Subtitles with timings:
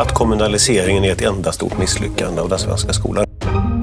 [0.00, 3.26] att kommunaliseringen är ett enda stort misslyckande av den svenska skolan.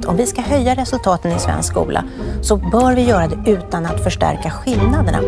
[0.05, 2.03] Om vi ska höja resultaten i svensk skola
[2.41, 5.19] så bör vi göra det utan att förstärka skillnaderna.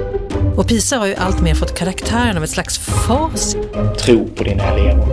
[0.57, 3.55] Och PISA har ju alltmer fått karaktären av ett slags fas.
[3.99, 5.05] Tro på dina elever.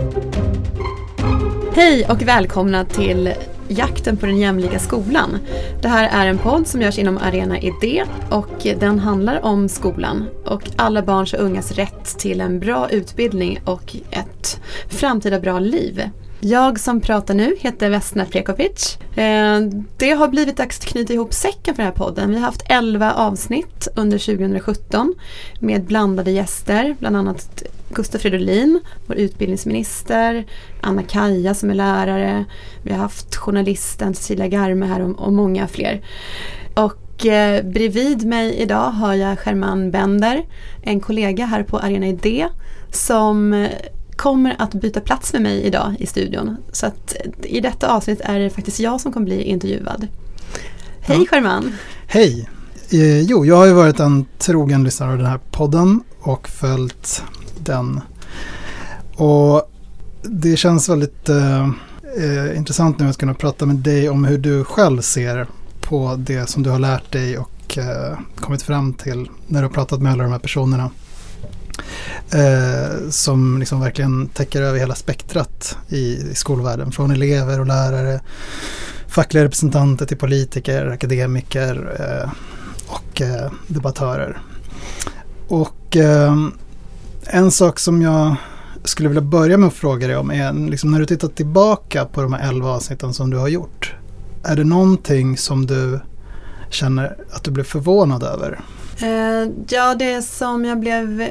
[1.75, 3.33] Hej och välkomna till
[3.67, 5.39] Jakten på den jämlika skolan.
[5.81, 10.25] Det här är en podd som görs inom Arena Idé och den handlar om skolan
[10.45, 16.09] och alla barns och ungas rätt till en bra utbildning och ett framtida bra liv.
[16.39, 18.97] Jag som pratar nu heter Vesna Prekopic.
[19.15, 19.59] Eh,
[19.97, 22.29] det har blivit dags att knyta ihop säcken för den här podden.
[22.29, 25.13] Vi har haft 11 avsnitt under 2017
[25.59, 30.45] med blandade gäster, bland annat Gustaf Fridolin, vår utbildningsminister,
[30.81, 32.45] Anna-Kaja som är lärare,
[32.83, 36.01] vi har haft journalisten Cecilia Garme här och, många fler.
[36.73, 40.45] Och eh, bredvid mig idag har jag German Bender,
[40.81, 42.47] en kollega här på Arena Idé
[42.91, 43.67] som
[44.15, 46.57] kommer att byta plats med mig idag i studion.
[46.71, 50.07] Så att i detta avsnitt är det faktiskt jag som kommer bli intervjuad.
[50.99, 51.25] Hej ja.
[51.31, 51.73] German!
[52.07, 52.49] Hej!
[52.89, 57.23] Eh, jo, jag har ju varit en trogen lyssnare av den här podden och följt
[57.67, 58.01] den.
[59.15, 59.71] Och
[60.23, 61.69] det känns väldigt eh,
[62.17, 65.47] eh, intressant nu att kunna prata med dig om hur du själv ser
[65.81, 69.73] på det som du har lärt dig och eh, kommit fram till när du har
[69.73, 70.89] pratat med alla de här personerna.
[72.31, 76.91] Eh, som liksom verkligen täcker över hela spektrat i, i skolvärlden.
[76.91, 78.21] Från elever och lärare,
[79.07, 82.31] fackliga representanter till politiker, akademiker eh,
[82.87, 84.41] och eh, debattörer.
[85.47, 86.35] Och eh,
[87.29, 88.35] en sak som jag
[88.83, 92.21] skulle vilja börja med att fråga dig om är liksom när du tittar tillbaka på
[92.21, 93.95] de här elva avsnitten som du har gjort.
[94.43, 95.99] Är det någonting som du
[96.69, 98.59] känner att du blev förvånad över?
[99.01, 101.29] Eh, ja, det som jag blev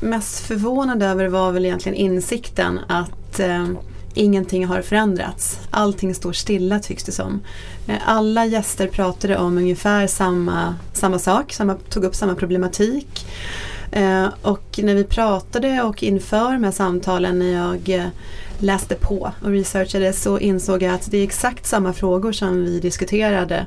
[0.00, 3.66] mest förvånad över var väl egentligen insikten att eh,
[4.14, 5.58] ingenting har förändrats.
[5.70, 7.40] Allting står stilla tycks det som.
[7.86, 13.26] Eh, alla gäster pratade om ungefär samma, samma sak, samma, tog upp samma problematik.
[13.92, 18.08] Eh, och när vi pratade och inför de här samtalen när jag eh,
[18.58, 22.80] läste på och researchade så insåg jag att det är exakt samma frågor som vi
[22.80, 23.66] diskuterade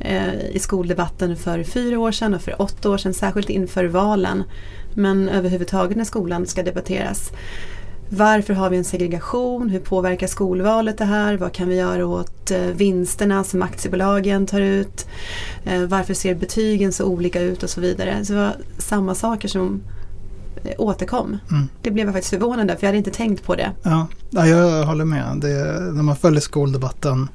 [0.00, 4.44] eh, i skoldebatten för fyra år sedan och för åtta år sedan, särskilt inför valen.
[4.94, 7.32] Men överhuvudtaget när skolan ska debatteras.
[8.12, 9.68] Varför har vi en segregation?
[9.68, 11.36] Hur påverkar skolvalet det här?
[11.36, 15.06] Vad kan vi göra åt eh, vinsterna som aktiebolagen tar ut?
[15.64, 18.24] Eh, varför ser betygen så olika ut och så vidare.
[18.24, 19.82] Så det var samma saker som
[20.64, 21.38] eh, återkom.
[21.50, 21.68] Mm.
[21.82, 23.70] Det blev jag faktiskt förvånad för jag hade inte tänkt på det.
[23.82, 25.38] Ja, jag håller med.
[25.40, 27.28] Det, när man följer skoldebatten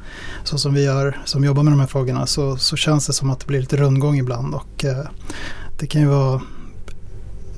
[0.43, 3.29] så som vi gör som jobbar med de här frågorna så, så känns det som
[3.29, 5.05] att det blir lite rundgång ibland och eh,
[5.79, 6.41] det kan ju vara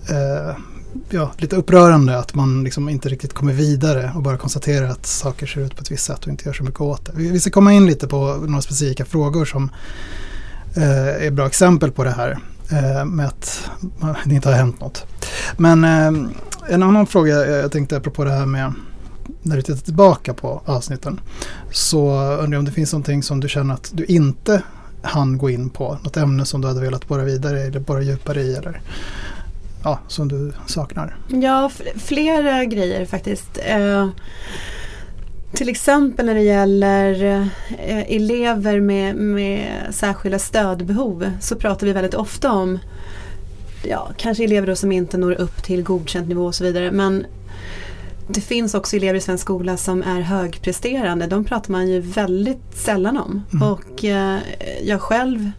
[0.10, 0.56] eh,
[1.10, 5.46] ja, lite upprörande att man liksom inte riktigt kommer vidare och bara konstaterar att saker
[5.46, 7.12] ser ut på ett visst sätt och inte gör så mycket åt det.
[7.16, 9.72] Vi ska komma in lite på några specifika frågor som
[10.76, 12.38] eh, är bra exempel på det här
[12.72, 13.70] eh, med att
[14.26, 15.06] det inte har hänt något.
[15.58, 16.30] Men eh,
[16.70, 18.74] en annan fråga jag tänkte apropå det här med
[19.42, 21.20] när du tittar tillbaka på avsnitten
[21.72, 24.62] så undrar jag om det finns någonting som du känner att du inte
[25.02, 28.42] hann gå in på, något ämne som du hade velat borra vidare eller borra djupare
[28.42, 28.82] i eller
[29.88, 31.18] ja, som du saknar?
[31.28, 33.60] Ja, flera grejer faktiskt.
[33.66, 34.10] Eh,
[35.54, 37.24] till exempel när det gäller
[37.78, 42.80] eh, elever med, med särskilda stödbehov så pratar vi väldigt ofta om
[43.84, 46.92] ja, kanske elever som inte når upp till godkänt nivå och så vidare.
[46.92, 47.26] Men
[48.28, 51.28] det finns också elever i svensk skola som är högpresterande.
[51.28, 53.44] De pratar man ju väldigt sällan om.
[53.54, 53.72] Mm.
[53.72, 54.40] Och eh,
[54.84, 55.52] jag själv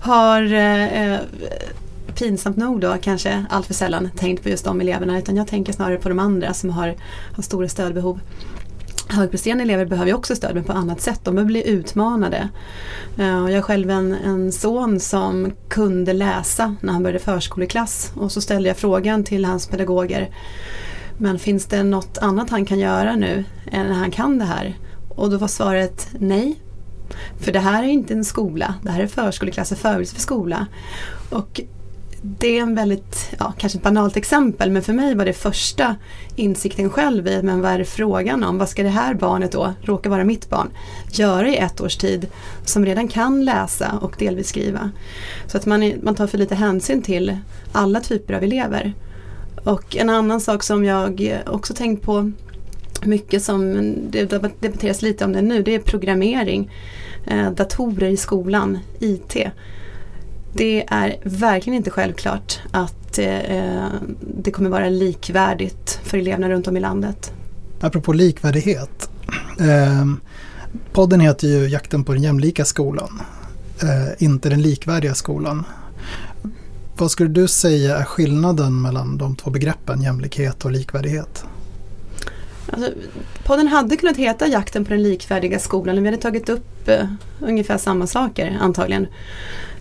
[0.00, 1.18] har eh,
[2.22, 5.72] pinsamt nog då kanske allt för sällan tänkt på just de eleverna utan jag tänker
[5.72, 6.94] snarare på de andra som har,
[7.36, 8.20] har stora stödbehov.
[9.08, 11.20] Högpresterande elever behöver ju också stöd men på annat sätt.
[11.24, 12.48] De behöver bli utmanade.
[13.18, 18.32] Eh, jag har själv en, en son som kunde läsa när han började förskoleklass och
[18.32, 20.30] så ställde jag frågan till hans pedagoger
[21.18, 24.76] men finns det något annat han kan göra nu än när han kan det här?
[25.08, 26.56] Och då var svaret nej.
[27.38, 30.66] För det här är inte en skola, det här är förskoleklass och förberedelse för skola.
[31.30, 31.60] Och
[32.24, 35.96] det är en väldigt, ja, kanske ett banalt exempel men för mig var det första
[36.36, 38.58] insikten själv i men vad är det frågan om?
[38.58, 40.70] Vad ska det här barnet då, råkar vara mitt barn,
[41.12, 42.26] göra i ett års tid
[42.64, 44.90] som redan kan läsa och delvis skriva.
[45.46, 47.36] Så att man, man tar för lite hänsyn till
[47.72, 48.94] alla typer av elever.
[49.64, 52.32] Och en annan sak som jag också tänkt på
[53.04, 53.74] mycket som
[54.10, 54.24] det
[54.60, 56.70] debatteras lite om det nu, det är programmering,
[57.26, 59.36] eh, datorer i skolan, IT
[60.52, 63.86] det är verkligen inte självklart att eh,
[64.20, 67.32] det kommer vara likvärdigt för eleverna runt om i landet.
[67.80, 69.10] apropå likvärdighet.
[69.60, 70.06] Eh,
[70.92, 73.22] podden heter ju Jakten på den jämlika skolan,
[73.82, 75.64] eh, inte den likvärdiga skolan.
[76.96, 81.44] Vad skulle du säga är skillnaden mellan de två begreppen jämlikhet och likvärdighet?
[82.70, 82.90] Alltså,
[83.44, 86.02] podden hade kunnat heta Jakten på den likvärdiga skolan.
[86.02, 87.06] Vi hade tagit upp eh,
[87.40, 89.06] ungefär samma saker antagligen.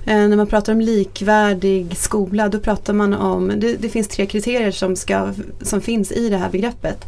[0.05, 4.25] Eh, när man pratar om likvärdig skola då pratar man om, det, det, finns tre
[4.25, 7.05] kriterier som, ska, som finns i det här begreppet.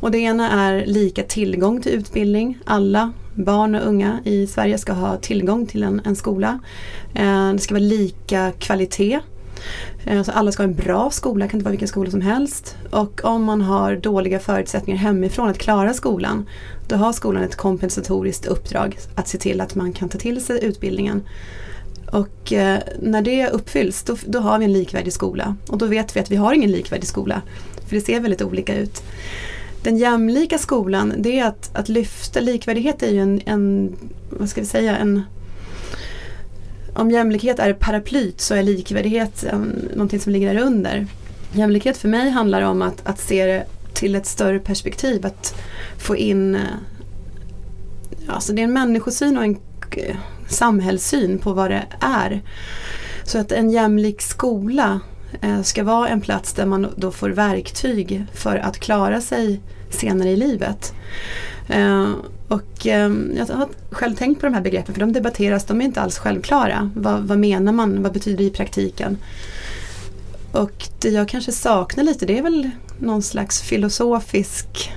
[0.00, 2.58] Och det ena är lika tillgång till utbildning.
[2.64, 6.58] Alla barn och unga i Sverige ska ha tillgång till en, en skola.
[7.14, 9.20] Eh, det ska vara lika kvalitet.
[10.04, 12.20] Eh, så alla ska ha en bra skola, det kan inte vara vilken skola som
[12.20, 12.76] helst.
[12.90, 16.46] Och om man har dåliga förutsättningar hemifrån att klara skolan
[16.88, 20.64] då har skolan ett kompensatoriskt uppdrag att se till att man kan ta till sig
[20.64, 21.22] utbildningen.
[22.10, 25.56] Och eh, när det uppfylls då, då, har vi en likvärdig skola.
[25.68, 27.42] Och då vet vi att vi har ingen likvärdig skola.
[27.86, 29.02] För det ser väldigt olika ut.
[29.82, 33.96] Den jämlika skolan det är att, att lyfta, likvärdighet är ju en, en,
[34.30, 35.22] vad ska vi säga, en
[36.94, 41.06] om jämlikhet är paraplyt så är likvärdighet um, någonting som ligger där under.
[41.52, 43.64] Jämlikhet för mig handlar om att, att se det
[43.94, 45.54] till ett större perspektiv, att
[45.98, 46.60] få in eh,
[48.28, 49.56] Alltså det är en människosyn och en
[49.96, 50.16] eh,
[50.50, 52.42] samhällssyn på vad det är.
[53.24, 55.00] Så att en jämlik skola
[55.40, 59.60] eh, ska vara en plats där man då får verktyg för att klara sig
[59.90, 60.94] senare i livet.
[61.68, 62.08] Eh,
[62.48, 65.84] och eh, jag har själv tänkt på de här begreppen för de debatteras, de är
[65.84, 66.90] inte alls självklara.
[66.94, 69.18] Vad, vad menar man, vad betyder det i praktiken?
[70.52, 74.92] Och det jag kanske saknar lite det är väl någon slags filosofisk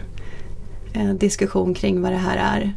[1.19, 2.73] diskussion kring vad det här är.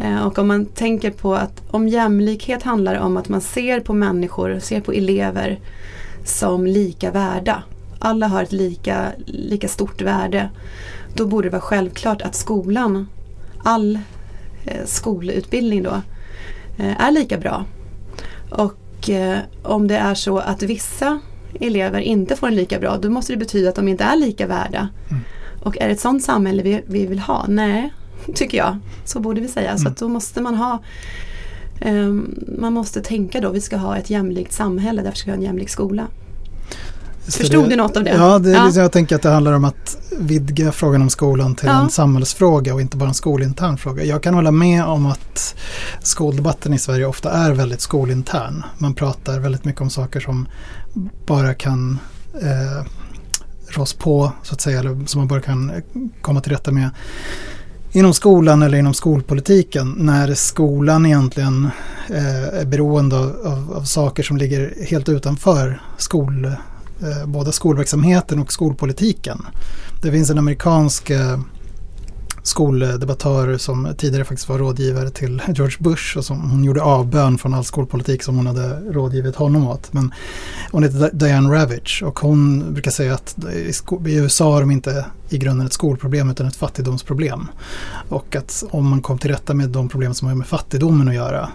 [0.00, 3.92] Eh, och om man tänker på att om jämlikhet handlar om att man ser på
[3.92, 5.58] människor, ser på elever
[6.24, 7.62] som lika värda.
[7.98, 10.50] Alla har ett lika, lika stort värde.
[11.14, 13.08] Då borde det vara självklart att skolan,
[13.64, 13.98] all
[14.64, 16.02] eh, skolutbildning då,
[16.78, 17.64] eh, är lika bra.
[18.50, 18.76] Och
[19.62, 21.20] om det är så att vissa
[21.60, 24.46] elever inte får en lika bra, då måste det betyda att de inte är lika
[24.46, 24.88] värda.
[25.10, 25.22] Mm.
[25.62, 27.44] Och är det ett sådant samhälle vi, vi vill ha?
[27.48, 27.92] Nej,
[28.34, 28.78] tycker jag.
[29.04, 29.70] Så borde vi säga.
[29.70, 29.78] Mm.
[29.78, 30.82] Så då måste man ha
[31.86, 35.38] um, Man måste tänka då, vi ska ha ett jämlikt samhälle, därför ska vi ha
[35.38, 36.06] en jämlik skola.
[37.30, 38.10] Förstod du något av det?
[38.10, 38.64] Ja, det, ja.
[38.64, 41.82] Liksom, jag tänker att det handlar om att vidga frågan om skolan till ja.
[41.82, 44.04] en samhällsfråga och inte bara en skolintern fråga.
[44.04, 45.54] Jag kan hålla med om att
[46.02, 48.64] skoldebatten i Sverige ofta är väldigt skolintern.
[48.78, 50.48] Man pratar väldigt mycket om saker som
[51.26, 51.98] bara kan
[52.42, 52.86] eh,
[53.76, 55.72] ros på, så att säga, eller som man bara kan
[56.20, 56.90] komma till rätta med
[57.92, 61.68] inom skolan eller inom skolpolitiken när skolan egentligen
[62.08, 68.38] eh, är beroende av, av, av, saker som ligger helt utanför skol, eh, både skolverksamheten
[68.38, 69.46] och skolpolitiken.
[70.02, 71.40] Det finns en amerikansk eh,
[72.42, 77.54] skoldebattör som tidigare faktiskt var rådgivare till George Bush och som hon gjorde avbön från
[77.54, 79.92] all skolpolitik som hon hade rådgivit honom åt.
[79.92, 80.14] Men
[80.70, 83.36] hon heter Diane Ravitch och hon brukar säga att
[84.06, 87.46] i USA har de inte i grunden ett skolproblem utan ett fattigdomsproblem.
[88.08, 91.14] Och att om man kom till rätta med de problem som har med fattigdomen att
[91.14, 91.48] göra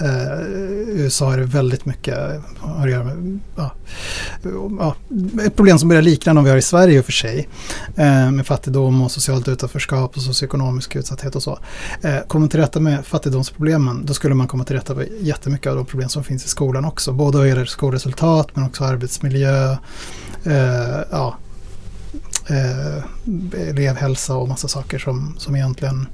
[0.00, 0.40] Eh,
[0.88, 2.18] USA är det väldigt mycket
[2.60, 3.70] har att göra med ja,
[4.80, 4.94] ja,
[5.44, 7.48] ett problem som börjar likna de vi har i Sverige i och för sig.
[7.96, 11.58] Eh, med fattigdom och socialt utanförskap och socioekonomisk utsatthet och så.
[12.02, 15.76] Eh, kommer till rätta med fattigdomsproblemen då skulle man komma till rätta med jättemycket av
[15.76, 17.12] de problem som finns i skolan också.
[17.12, 19.76] Både vad gäller skolresultat men också arbetsmiljö.
[20.44, 21.36] Eh, ja,
[22.46, 26.06] eh, elevhälsa och massa saker som, som egentligen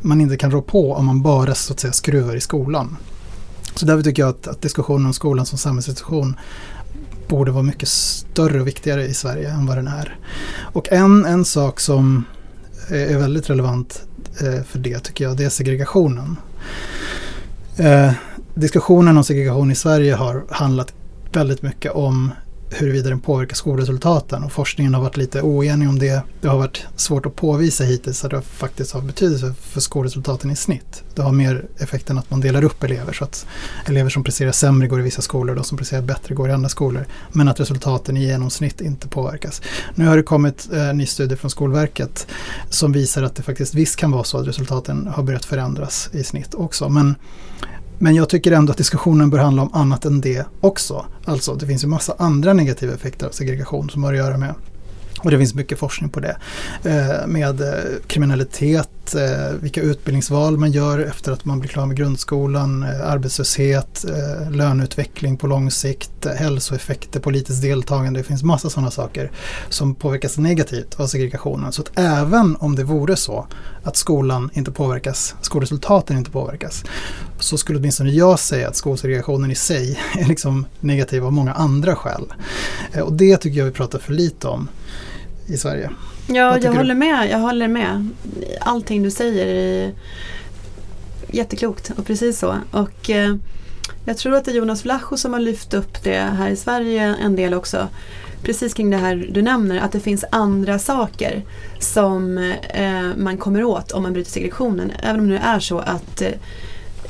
[0.00, 2.96] man inte kan rå på om man bara så att säga skruvar i skolan.
[3.74, 6.36] Så därför tycker jag att, att diskussionen om skolan som samhällsinstitution
[7.28, 10.18] borde vara mycket större och viktigare i Sverige än vad den är.
[10.60, 12.24] Och en, en sak som
[12.88, 14.02] är väldigt relevant
[14.40, 16.36] eh, för det tycker jag, det är segregationen.
[17.76, 18.12] Eh,
[18.54, 20.92] diskussionen om segregation i Sverige har handlat
[21.32, 22.30] väldigt mycket om
[22.70, 26.22] huruvida den påverkar skolresultaten och forskningen har varit lite oenig om det.
[26.40, 30.56] Det har varit svårt att påvisa hittills att det faktiskt har betydelse för skolresultaten i
[30.56, 31.02] snitt.
[31.14, 33.46] Det har mer effekten att man delar upp elever så att
[33.86, 36.52] elever som presterar sämre går i vissa skolor och de som presterar bättre går i
[36.52, 37.06] andra skolor.
[37.32, 39.62] Men att resultaten i genomsnitt inte påverkas.
[39.94, 42.26] Nu har det kommit en ny studie från Skolverket
[42.70, 46.24] som visar att det faktiskt visst kan vara så att resultaten har börjat förändras i
[46.24, 46.88] snitt också.
[46.88, 47.14] Men
[47.98, 51.06] men jag tycker ändå att diskussionen bör handla om annat än det också.
[51.24, 54.54] Alltså det finns ju massa andra negativa effekter av segregation som har att göra med
[55.22, 56.36] och det finns mycket forskning på det.
[56.84, 57.68] Eh, med eh,
[58.06, 64.04] kriminalitet, eh, vilka utbildningsval man gör efter att man blir klar med grundskolan, eh, arbetslöshet,
[64.04, 68.20] eh, löneutveckling på lång sikt, eh, hälsoeffekter, politiskt deltagande.
[68.20, 69.30] Det finns massa sådana saker
[69.68, 71.72] som påverkas negativt av segregationen.
[71.72, 73.46] Så att även om det vore så
[73.82, 76.84] att skolan inte påverkas, skolresultaten inte påverkas,
[77.40, 81.96] så skulle åtminstone jag säga att skolsegregationen i sig är liksom negativ av många andra
[81.96, 82.32] skäl.
[82.92, 84.68] Eh, och det tycker jag vi pratar för lite om
[85.46, 85.90] i Sverige.
[86.28, 87.30] Ja, jag håller med.
[87.30, 88.08] Jag håller med.
[88.60, 89.92] Allting du säger är
[91.30, 92.54] jätteklokt och precis så.
[92.70, 93.34] Och eh,
[94.04, 97.14] jag tror att det är Jonas Vlacho som har lyft upp det här i Sverige
[97.22, 97.88] en del också.
[98.42, 101.42] Precis kring det här du nämner, att det finns andra saker
[101.78, 102.38] som
[102.70, 104.92] eh, man kommer åt om man bryter segregationen.
[105.02, 106.30] Även om det är så att eh,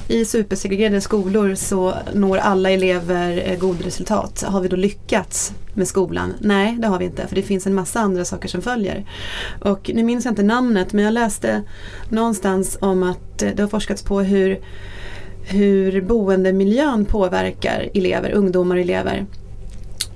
[0.08, 4.44] i supersegregerade skolor så når alla elever eh, goda resultat.
[4.46, 6.34] Har vi då lyckats med skolan?
[6.40, 9.04] Nej, det har vi inte för det finns en massa andra saker som följer.
[9.60, 11.62] Och nu minns jag inte namnet men jag läste
[12.08, 14.58] någonstans om att eh, det har forskats på hur,
[15.42, 19.26] hur boendemiljön påverkar elever, ungdomar och elever.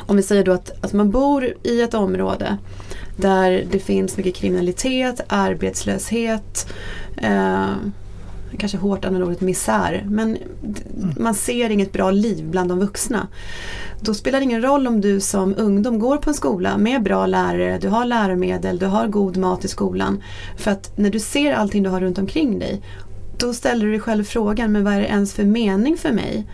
[0.07, 2.59] Om vi säger då att, att man bor i ett område
[3.17, 6.73] där det finns mycket kriminalitet, arbetslöshet,
[7.17, 7.71] eh,
[8.61, 10.39] kanske hårt använder ordet misär, men
[11.17, 13.29] man ser inget bra liv bland de vuxna.
[14.01, 17.27] Då spelar det ingen roll om du som ungdom går på en skola med bra
[17.27, 20.23] lärare, du har läromedel, du har god mat i skolan.
[20.57, 22.83] För att när du ser allting du har runt omkring dig,
[23.39, 26.47] då ställer du dig själv frågan, men vad är det ens för mening för mig?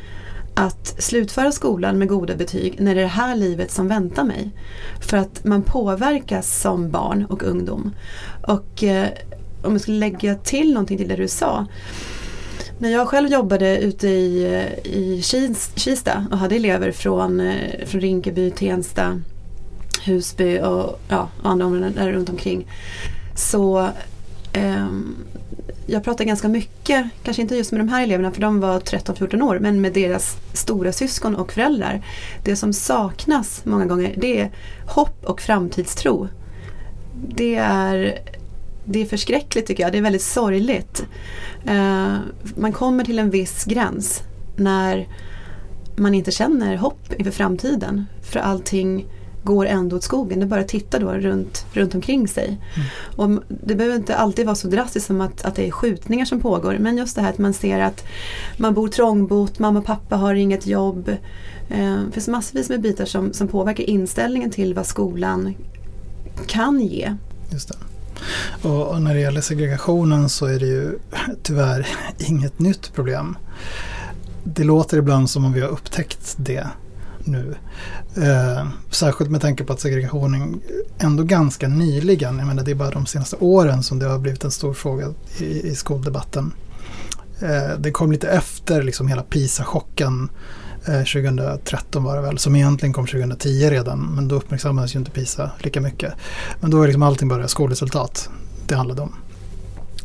[0.59, 4.51] att slutföra skolan med goda betyg när det är det här livet som väntar mig.
[5.01, 7.95] För att man påverkas som barn och ungdom.
[8.47, 9.09] Och eh,
[9.67, 11.67] om jag skulle lägga till någonting till det du sa.
[12.79, 15.23] När jag själv jobbade ute i, i
[15.75, 19.21] Kista och hade elever från, eh, från Rinkeby, Tensta,
[20.05, 22.67] Husby och, ja, andra områden där runt omkring.
[23.35, 23.89] Så
[24.53, 24.87] eh,
[25.87, 29.43] jag pratade ganska mycket, kanske inte just med de här eleverna för de var 13-14
[29.43, 32.03] år, men med deras stora syskon och föräldrar.
[32.45, 34.51] Det som saknas många gånger det är
[34.87, 36.29] hopp och framtidstro.
[37.29, 38.19] Det är
[38.87, 39.93] det är förskräckligt tycker jag.
[39.93, 41.07] Det är väldigt sorgligt.
[41.69, 42.17] Uh,
[42.57, 44.23] man kommer till en viss gräns
[44.57, 45.09] när
[45.97, 48.07] man inte känner hopp inför framtiden.
[48.23, 49.07] För allting
[49.47, 50.39] går ändå åt skogen.
[50.39, 52.47] Det är bara att titta då runt, runt omkring sig.
[52.47, 52.89] Mm.
[53.17, 56.41] Och det behöver inte alltid vara så drastiskt som att, att det är skjutningar som
[56.41, 56.77] pågår.
[56.81, 58.05] Men just det här att man ser att
[58.57, 61.09] man bor trångbott, mamma och pappa har inget jobb.
[61.69, 65.55] Eh, det finns massvis med bitar som, som påverkar inställningen till vad skolan
[66.47, 67.17] kan ge.
[67.53, 67.96] Just det.
[68.63, 70.99] Och, när det gäller segregationen så är det ju
[71.43, 71.87] tyvärr
[72.19, 73.37] inget nytt problem.
[74.45, 76.67] Det låter ibland som om vi har upptäckt det
[77.25, 77.55] nu.
[78.17, 80.61] Eh, särskilt med tanke på att segregationen
[80.99, 84.45] ändå ganska nyligen, jag menar det är bara de senaste åren som det har blivit
[84.45, 85.07] en stor fråga
[85.39, 86.53] i, i skoldebatten.
[87.41, 90.29] Eh, det kom lite efter liksom hela PISA-chocken
[90.89, 95.11] Eh, 2013 var det väl, som egentligen kom 2010 redan, men då uppmärksammades ju inte
[95.11, 96.13] PISA lika mycket.
[96.61, 98.31] Men då var liksom allting bara skolresultat
[98.67, 99.15] det handlade om.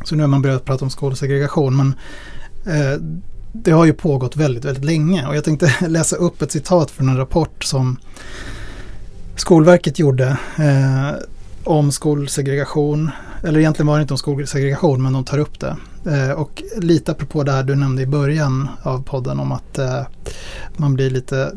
[0.04, 1.94] Så nu har man börjat prata om skolsegregation, men
[2.66, 3.00] eh,
[3.52, 5.26] det har ju pågått väldigt, väldigt länge.
[5.26, 7.98] Och jag tänkte läsa upp ett citat från en rapport som
[9.36, 11.10] Skolverket gjorde eh,
[11.64, 13.10] om skolsegregation.
[13.42, 15.76] Eller egentligen var det inte om skolsegregation, men de tar upp det.
[16.06, 20.02] Eh, och lite apropå det här du nämnde i början av podden om att eh,
[20.76, 21.52] man blir lite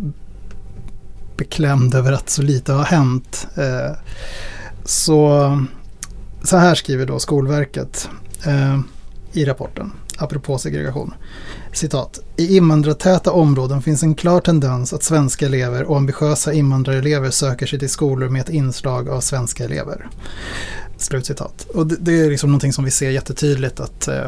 [1.38, 3.48] beklämd över att så lite har hänt.
[3.56, 3.98] Eh,
[4.86, 5.60] så,
[6.44, 8.10] så här skriver då Skolverket
[8.46, 8.80] eh,
[9.34, 11.14] i rapporten, apropå segregation.
[11.77, 12.20] Citat.
[12.38, 17.79] I invandrartäta områden finns en klar tendens att svenska elever och ambitiösa invandrarelever söker sig
[17.79, 20.08] till skolor med ett inslag av svenska elever.
[20.98, 21.67] Slutcitat.
[21.74, 24.24] Och det, det är liksom någonting som vi ser jättetydligt att eh,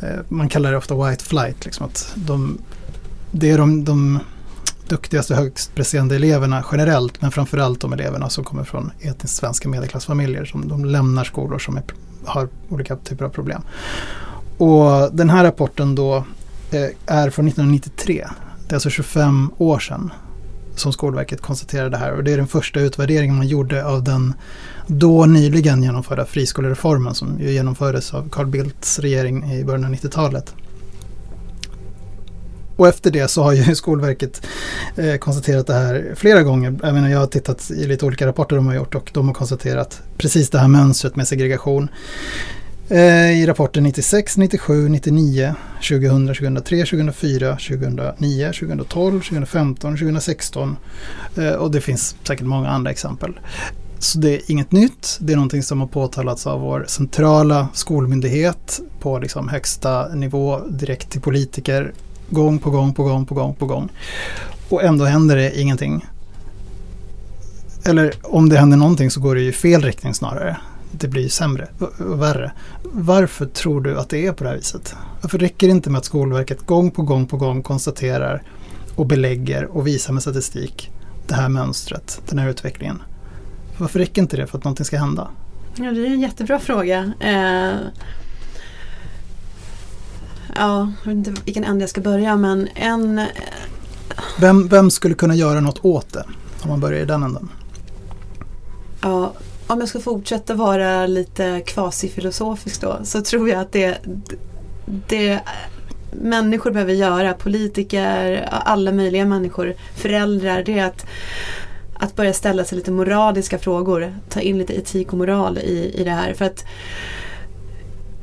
[0.00, 1.64] eh, man kallar det ofta white flight.
[1.64, 2.58] Liksom att de,
[3.30, 4.18] det är de, de
[4.88, 10.44] duktigaste högst presterande eleverna generellt men framförallt de eleverna som kommer från etniskt svenska medelklassfamiljer
[10.44, 11.82] som de lämnar skolor som är,
[12.24, 13.62] har olika typer av problem.
[14.58, 16.24] Och den här rapporten då
[16.70, 18.26] Eh, är från 1993.
[18.68, 20.12] Det är alltså 25 år sedan
[20.76, 24.34] som Skolverket konstaterade det här och det är den första utvärderingen man gjorde av den
[24.86, 30.54] då nyligen genomförda friskolereformen som ju genomfördes av Carl Bildts regering i början av 90-talet.
[32.76, 34.46] Och efter det så har ju Skolverket
[34.96, 36.78] eh, konstaterat det här flera gånger.
[36.82, 39.34] jag menar jag har tittat i lite olika rapporter de har gjort och de har
[39.34, 41.88] konstaterat precis det här mönstret med segregation.
[42.92, 45.54] Eh, I rapporten 96, 97, 99,
[45.88, 50.76] 2000, 2003, 2004, 2009, 2012, 2015, 2016
[51.58, 53.40] och det finns säkert många andra exempel.
[53.98, 55.18] Så det är inget nytt.
[55.20, 61.10] Det är någonting som har påtalats av vår centrala skolmyndighet på liksom högsta nivå direkt
[61.10, 61.92] till politiker
[62.30, 63.88] gång på gång på gång på gång på gång.
[64.68, 66.06] Och ändå händer det ingenting.
[67.84, 70.56] Eller om det händer någonting så går det i fel riktning snarare.
[70.90, 71.68] Det blir sämre
[71.98, 72.52] och värre.
[72.82, 74.94] Varför tror du att det är på det här viset?
[75.22, 78.42] Varför räcker det inte med att Skolverket gång på gång på gång konstaterar
[78.96, 80.90] och belägger och visar med statistik
[81.26, 83.02] det här mönstret, den här utvecklingen?
[83.78, 85.28] Varför räcker inte det för att någonting ska hända?
[85.76, 87.12] Ja, det är en jättebra fråga.
[87.20, 87.78] Eh,
[90.56, 93.26] ja, jag vet inte vilken ände jag ska börja men en...
[94.40, 96.24] Vem, vem skulle kunna göra något åt det?
[96.62, 97.48] Om man börjar i den änden.
[99.02, 99.32] Ja,
[99.72, 103.98] om jag ska fortsätta vara lite kvasifilosofisk då så tror jag att det,
[105.08, 105.40] det
[106.12, 111.06] människor behöver göra, politiker, alla möjliga människor, föräldrar, det är att,
[111.94, 114.14] att börja ställa sig lite moraliska frågor.
[114.28, 116.34] Ta in lite etik och moral i, i det här.
[116.34, 116.64] För att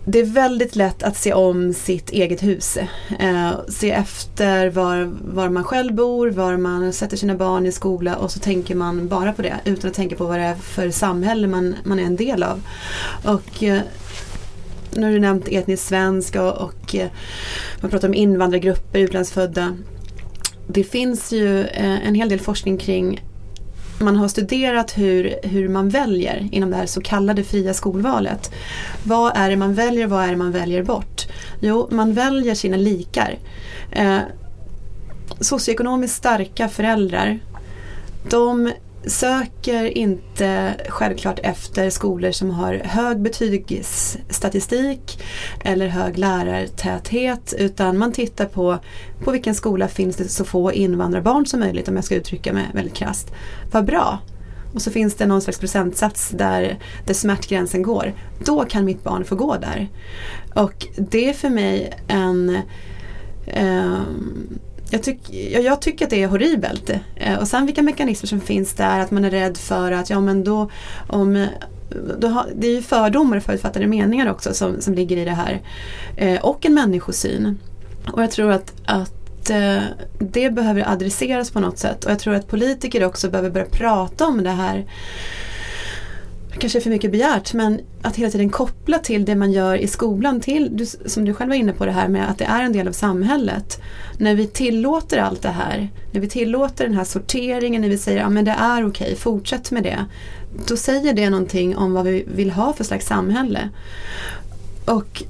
[0.10, 2.78] det är väldigt lätt att se om sitt eget hus.
[3.20, 8.16] Eh, se efter var, var man själv bor, var man sätter sina barn i skola
[8.16, 10.90] och så tänker man bara på det utan att tänka på vad det är för
[10.90, 12.62] samhälle man, man är en del av.
[13.24, 13.82] Och eh,
[14.92, 17.10] nu har du nämnt etnisk svensk och, och eh,
[17.82, 19.78] man pratar om invandrargrupper, utlandsfödda.
[20.68, 23.22] Det finns ju eh, en hel del forskning kring
[24.00, 28.52] man har studerat hur, hur man väljer inom det här så kallade fria skolvalet.
[29.04, 31.28] Vad är det man väljer, vad är det man väljer bort?
[31.60, 33.38] Jo, man väljer sina likar.
[33.92, 34.20] Eh,
[35.40, 37.40] socioekonomiskt starka föräldrar
[38.30, 38.72] de
[39.06, 45.24] söker inte självklart efter skolor som har hög betygsstatistik
[45.64, 48.80] eller hög lärartäthet utan man tittar på
[49.24, 52.66] på vilken skola finns det så få invandrarbarn som möjligt om jag ska uttrycka mig
[52.74, 53.32] väldigt krasst.
[53.72, 54.20] Vad bra!
[54.74, 58.14] Och så finns det någon slags procentsats där, där smärtgränsen går.
[58.46, 59.90] Då kan mitt barn få gå där.
[60.56, 62.58] Och det är för mig en
[63.62, 64.60] um,
[64.92, 66.90] jag, tyck, jag, jag, tycker att det är horribelt.
[67.16, 70.20] Eh, och sen vilka mekanismer som finns där, att man är rädd för att ja
[70.20, 70.70] men då
[71.08, 71.48] om
[72.20, 75.32] då har, det är ju fördomar och förutfattade meningar också som, som ligger i det
[75.32, 75.62] här.
[76.16, 77.60] Eh, och en människosyn.
[78.12, 79.80] Och jag tror att, att eh,
[80.20, 82.06] det behöver adresseras på något sätt.
[82.06, 84.86] Och jag tror att politiker också behöver börja prata om det här
[86.60, 89.88] kanske är för mycket begärt men att hela tiden koppla till det man gör i
[89.88, 92.74] skolan till, som du själv var inne på det här med att det är en
[92.74, 93.82] del av samhället.
[94.18, 98.24] När vi tillåter allt det här, när vi tillåter den här sorteringen, när vi säger
[98.24, 100.06] att ja, det är okej, fortsätt med det.
[100.68, 103.70] Då säger det någonting om vad vi vill ha för slags samhälle.
[104.86, 105.24] Och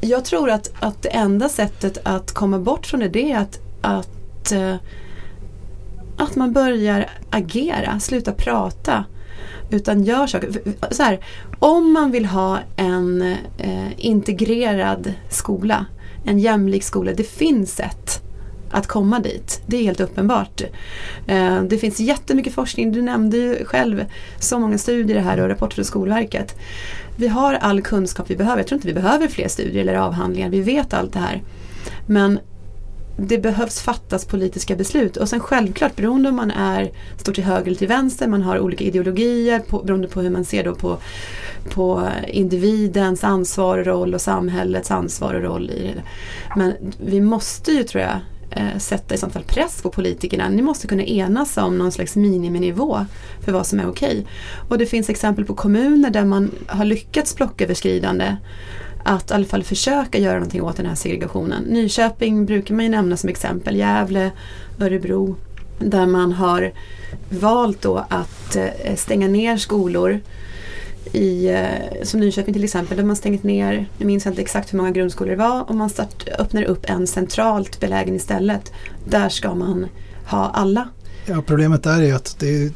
[0.00, 3.58] jag tror att, att det enda sättet att komma bort från det, det är att,
[3.80, 4.74] att, eh,
[6.16, 9.04] att man börjar agera, sluta prata.
[9.70, 10.50] Utan gör saker.
[10.90, 11.20] Så här,
[11.58, 13.22] om man vill ha en
[13.58, 15.86] eh, integrerad skola,
[16.24, 18.22] en jämlik skola, det finns sätt
[18.70, 19.62] att komma dit.
[19.66, 20.62] Det är helt uppenbart.
[21.26, 24.04] Eh, det finns jättemycket forskning, du nämnde ju själv
[24.40, 26.58] så många studier här och rapporter från Skolverket.
[27.16, 28.58] Vi har all kunskap vi behöver.
[28.58, 31.42] Jag tror inte vi behöver fler studier eller avhandlingar, vi vet allt det här.
[32.06, 32.40] Men
[33.20, 37.66] det behövs fattas politiska beslut och sen självklart beroende om man är står till höger
[37.66, 40.98] eller till vänster, man har olika ideologier på, beroende på hur man ser då på,
[41.70, 46.02] på individens ansvar och roll och samhällets ansvar och roll i det.
[46.56, 50.48] Men vi måste ju tror jag eh, sätta i sånt fall press på politikerna.
[50.48, 53.06] Ni måste kunna enas om någon slags miniminivå
[53.44, 54.26] för vad som är okej.
[54.68, 58.36] Och det finns exempel på kommuner där man har lyckats blocköverskridande
[59.08, 61.62] att i alla fall försöka göra någonting åt den här segregationen.
[61.62, 64.30] Nyköping brukar man ju nämna som exempel, Gävle,
[64.80, 65.36] Örebro
[65.78, 66.72] där man har
[67.30, 70.20] valt då att eh, stänga ner skolor
[71.12, 74.76] i, eh, som Nyköping till exempel, där man stängt ner, jag minns inte exakt hur
[74.76, 78.72] många grundskolor det var, och man start, öppnar upp en centralt belägen istället.
[79.04, 79.86] Där ska man
[80.26, 80.88] ha alla.
[81.26, 82.70] Ja, problemet där är ju att det är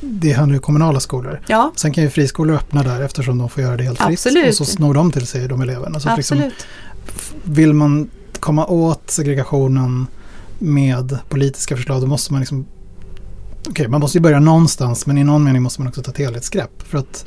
[0.00, 1.40] det handlar ju kommunala skolor.
[1.46, 1.72] Ja.
[1.76, 4.12] Sen kan ju friskolor öppna där eftersom de får göra det helt fritt.
[4.12, 4.48] Absolut.
[4.48, 6.00] Och så snor de till sig de eleverna.
[6.00, 6.66] Så liksom, Absolut.
[7.06, 10.06] Liksom, vill man komma åt segregationen
[10.58, 12.66] med politiska förslag då måste man liksom
[13.68, 16.18] Okej, man måste ju börja någonstans men i någon mening måste man också ta ett
[16.18, 16.82] helhetsgrepp.
[16.82, 17.24] För att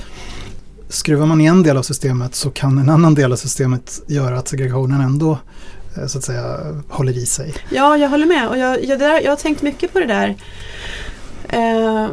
[0.90, 4.38] skruvar man i en del av systemet så kan en annan del av systemet göra
[4.38, 5.40] att segregationen ändå
[5.98, 6.58] eh, så att säga
[6.90, 7.54] håller i sig.
[7.70, 10.36] Ja, jag håller med och jag, jag, jag har tänkt mycket på det där.
[11.54, 12.10] Uh,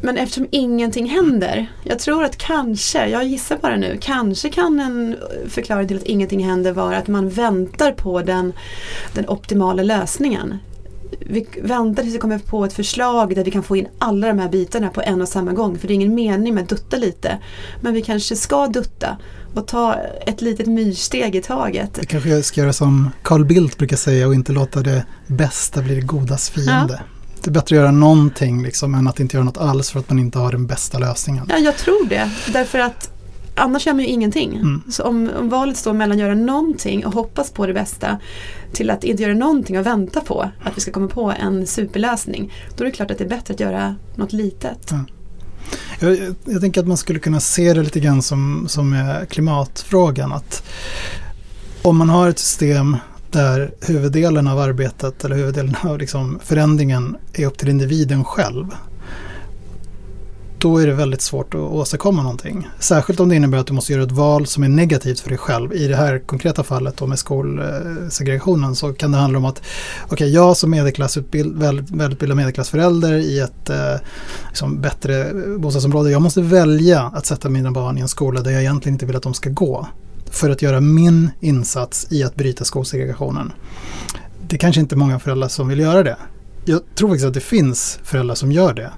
[0.00, 5.16] men eftersom ingenting händer, jag tror att kanske, jag gissar bara nu, kanske kan en
[5.48, 8.52] förklaring till att ingenting händer vara att man väntar på den,
[9.12, 10.58] den optimala lösningen.
[11.20, 14.38] vi väntar tills vi kommer på ett förslag där vi kan få in alla de
[14.38, 15.78] här bitarna på en och samma gång.
[15.78, 17.38] För det är ingen mening med att dutta lite.
[17.80, 19.18] Men vi kanske ska dutta
[19.54, 21.98] och ta ett litet myrsteg i taget.
[22.00, 25.94] Vi kanske ska göra som Carl Bildt brukar säga och inte låta det bästa bli
[25.94, 27.00] det godas fiende.
[27.10, 27.15] Ja.
[27.46, 30.08] Det är bättre att göra någonting liksom, än att inte göra något alls för att
[30.08, 31.46] man inte har den bästa lösningen.
[31.48, 32.30] Ja, jag tror det.
[32.52, 33.10] Därför att
[33.54, 34.56] annars gör man ju ingenting.
[34.56, 34.82] Mm.
[34.90, 38.18] Så om, om, valet står mellan att göra någonting och hoppas på det bästa
[38.72, 42.52] till att inte göra någonting och vänta på att vi ska komma på en superlösning.
[42.76, 44.88] Då är det klart att det är bättre att göra något litet.
[44.90, 45.04] Ja.
[46.00, 50.32] Jag, jag, tänker att man skulle kunna se det lite grann som, som klimatfrågan.
[50.32, 50.62] Att
[51.82, 52.96] om man har ett system
[53.32, 58.66] där huvuddelen av arbetet eller huvuddelen av liksom förändringen är upp till individen själv
[60.58, 62.68] då är det väldigt svårt att åstadkomma någonting.
[62.78, 65.38] Särskilt om det innebär att du måste göra ett val som är negativt för dig
[65.38, 65.72] själv.
[65.72, 69.62] I det här konkreta fallet då med skolsegregationen så kan det handla om att
[70.10, 71.58] okay, jag som medelklassutbild,
[71.90, 73.94] välutbildad medelklassförälder i ett eh,
[74.48, 78.60] liksom bättre bostadsområde, jag måste välja att sätta mina barn i en skola där jag
[78.60, 79.86] egentligen inte vill att de ska gå.
[80.36, 83.52] För att göra min insats i att bryta skolsegregationen.
[84.48, 86.16] Det är kanske inte många föräldrar som vill göra det.
[86.64, 88.90] Jag tror faktiskt att det finns föräldrar som gör det.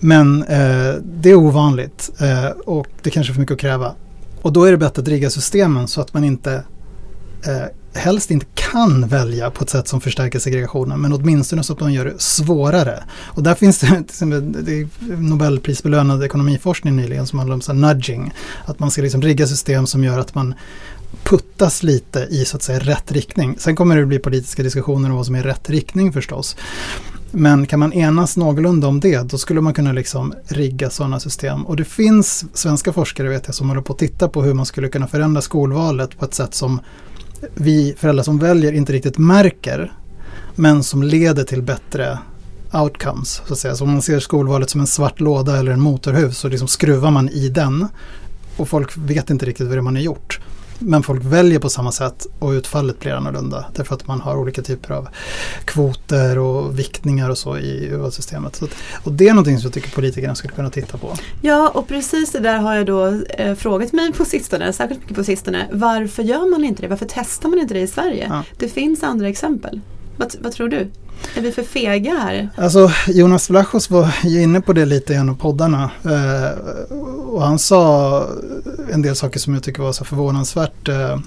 [0.00, 3.94] Men eh, det är ovanligt eh, och det kanske är för mycket att kräva.
[4.42, 6.64] Och då är det bättre att rigga systemen så att man inte
[7.46, 11.80] eh, helst inte kan välja på ett sätt som förstärker segregationen men åtminstone så att
[11.80, 13.02] man gör det svårare.
[13.24, 14.04] Och där finns det,
[14.62, 18.34] det Nobelprisbelönad ekonomiforskning nyligen som handlar om så nudging.
[18.64, 20.54] Att man ska liksom rigga system som gör att man
[21.22, 23.56] puttas lite i så att säga rätt riktning.
[23.58, 26.56] Sen kommer det bli politiska diskussioner om vad som är rätt riktning förstås.
[27.30, 31.66] Men kan man enas någorlunda om det, då skulle man kunna liksom rigga sådana system.
[31.66, 34.66] Och det finns svenska forskare vet jag som håller på att titta på hur man
[34.66, 36.80] skulle kunna förändra skolvalet på ett sätt som
[37.54, 39.92] vi föräldrar som väljer inte riktigt märker.
[40.54, 42.18] Men som leder till bättre
[42.72, 43.42] outcomes.
[43.46, 43.74] Så att säga.
[43.74, 47.10] Så om man ser skolvalet som en svart låda eller en motorhuv så liksom skruvar
[47.10, 47.86] man i den.
[48.56, 50.40] Och folk vet inte riktigt vad det man har gjort.
[50.82, 53.64] Men folk väljer på samma sätt och utfallet blir annorlunda.
[53.74, 55.08] Därför att man har olika typer av
[55.64, 58.56] kvoter och viktningar och så i urvalssystemet.
[58.56, 58.66] Så
[59.04, 61.14] och det är någonting som jag tycker politikerna skulle kunna titta på.
[61.42, 65.16] Ja, och precis det där har jag då eh, frågat mig på sistone, särskilt mycket
[65.16, 65.68] på sistone.
[65.72, 66.88] Varför gör man inte det?
[66.88, 68.26] Varför testar man inte det i Sverige?
[68.28, 68.44] Ja.
[68.58, 69.80] Det finns andra exempel.
[70.20, 70.90] Vad, vad tror du?
[71.36, 72.48] Är vi för fega här?
[72.56, 75.90] Alltså Jonas Vlachos var ju inne på det lite i en av poddarna.
[76.04, 76.66] Eh,
[77.26, 78.26] och han sa
[78.92, 81.18] en del saker som jag tycker var så förvånansvärt eh, eh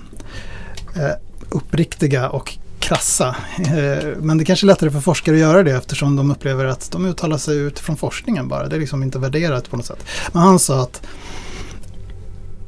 [1.50, 3.36] uppriktiga och krassa.
[3.58, 6.92] Eh, men det kanske är lättare för forskare att göra det eftersom de upplever att
[6.92, 8.68] de uttalar sig utifrån forskningen bara.
[8.68, 10.06] Det är liksom inte värderat på något sätt.
[10.32, 11.02] Men han sa att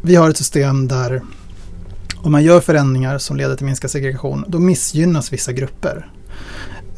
[0.01, 1.21] vi har ett system där
[2.25, 6.11] om man gör förändringar som leder till minskad segregation, då missgynnas vissa grupper.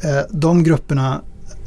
[0.00, 1.22] Eh, de grupperna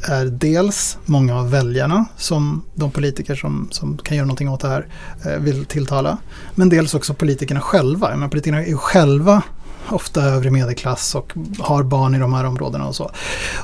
[0.08, 4.68] är dels många av väljarna som de politiker som, som kan göra någonting åt det
[4.68, 4.86] här
[5.26, 6.18] eh, vill tilltala.
[6.54, 8.16] Men dels också politikerna själva.
[8.16, 9.42] Men politikerna är ju själva
[9.90, 13.10] ofta övre medelklass och har barn i de här områdena och så.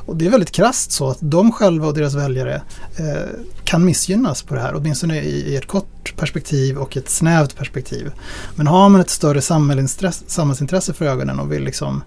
[0.05, 2.61] Och det är väldigt krast så att de själva och deras väljare
[2.97, 3.29] eh,
[3.63, 8.11] kan missgynnas på det här, åtminstone i, i ett kort perspektiv och ett snävt perspektiv.
[8.55, 12.03] Men har man ett större samhällsintresse för ögonen och vill liksom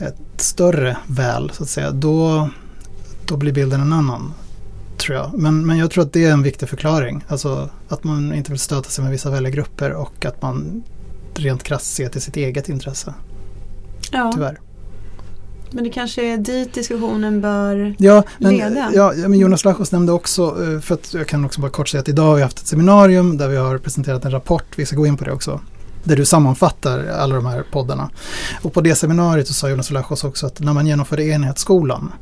[0.00, 2.48] ett större väl så att säga, då,
[3.26, 4.34] då blir bilden en annan.
[4.96, 5.30] Tror jag.
[5.34, 7.24] Men, men jag tror att det är en viktig förklaring.
[7.28, 10.82] Alltså att man inte vill stöta sig med vissa väljargrupper och att man
[11.38, 13.14] rent krasst ser till sitt eget intresse.
[14.12, 14.32] Ja.
[14.34, 14.60] Tyvärr.
[15.72, 18.90] Men det kanske är dit diskussionen bör ja, men, leda?
[18.94, 22.00] Ja, men Jonas Lachos nämnde också, eh, för att jag kan också bara kort säga
[22.00, 24.96] att idag har vi haft ett seminarium där vi har presenterat en rapport, vi ska
[24.96, 25.60] gå in på det också,
[26.04, 28.10] där du sammanfattar alla de här poddarna.
[28.62, 32.12] Och på det seminariet så sa Jonas Lachos också att när man genomförde enhetsskolan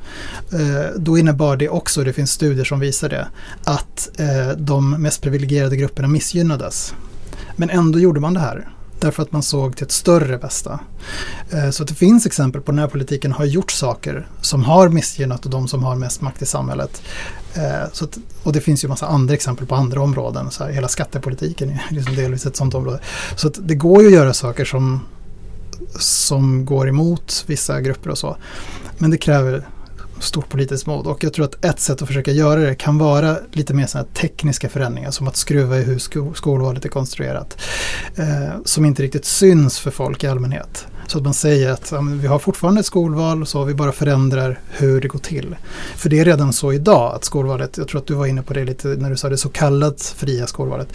[0.52, 3.28] eh, då innebar det också, det finns studier som visar det,
[3.64, 6.94] att eh, de mest privilegierade grupperna missgynnades.
[7.56, 8.68] Men ändå gjorde man det här.
[9.00, 10.80] Därför att man såg till ett större bästa.
[11.50, 15.68] Eh, så det finns exempel på när politiken har gjort saker som har missgynnat de
[15.68, 17.02] som har mest makt i samhället.
[17.54, 20.50] Eh, så att, och det finns ju massa andra exempel på andra områden.
[20.50, 23.00] Så här, hela skattepolitiken är liksom delvis ett sånt område.
[23.36, 25.00] Så att det går ju att göra saker som,
[25.98, 28.36] som går emot vissa grupper och så.
[28.98, 29.68] Men det kräver
[30.20, 31.06] stort politiskt mod.
[31.06, 34.08] Och jag tror att ett sätt att försöka göra det kan vara lite mer sådana
[34.14, 37.60] tekniska förändringar som att skruva i hur sko skolvalet är konstruerat.
[38.16, 40.86] Eh, som inte riktigt syns för folk i allmänhet.
[41.06, 44.60] Så att man säger att ja, vi har fortfarande ett skolval så vi bara förändrar
[44.70, 45.56] hur det går till.
[45.96, 48.54] För det är redan så idag att skolvalet, jag tror att du var inne på
[48.54, 50.88] det lite när du sa det så kallat fria skolvalet.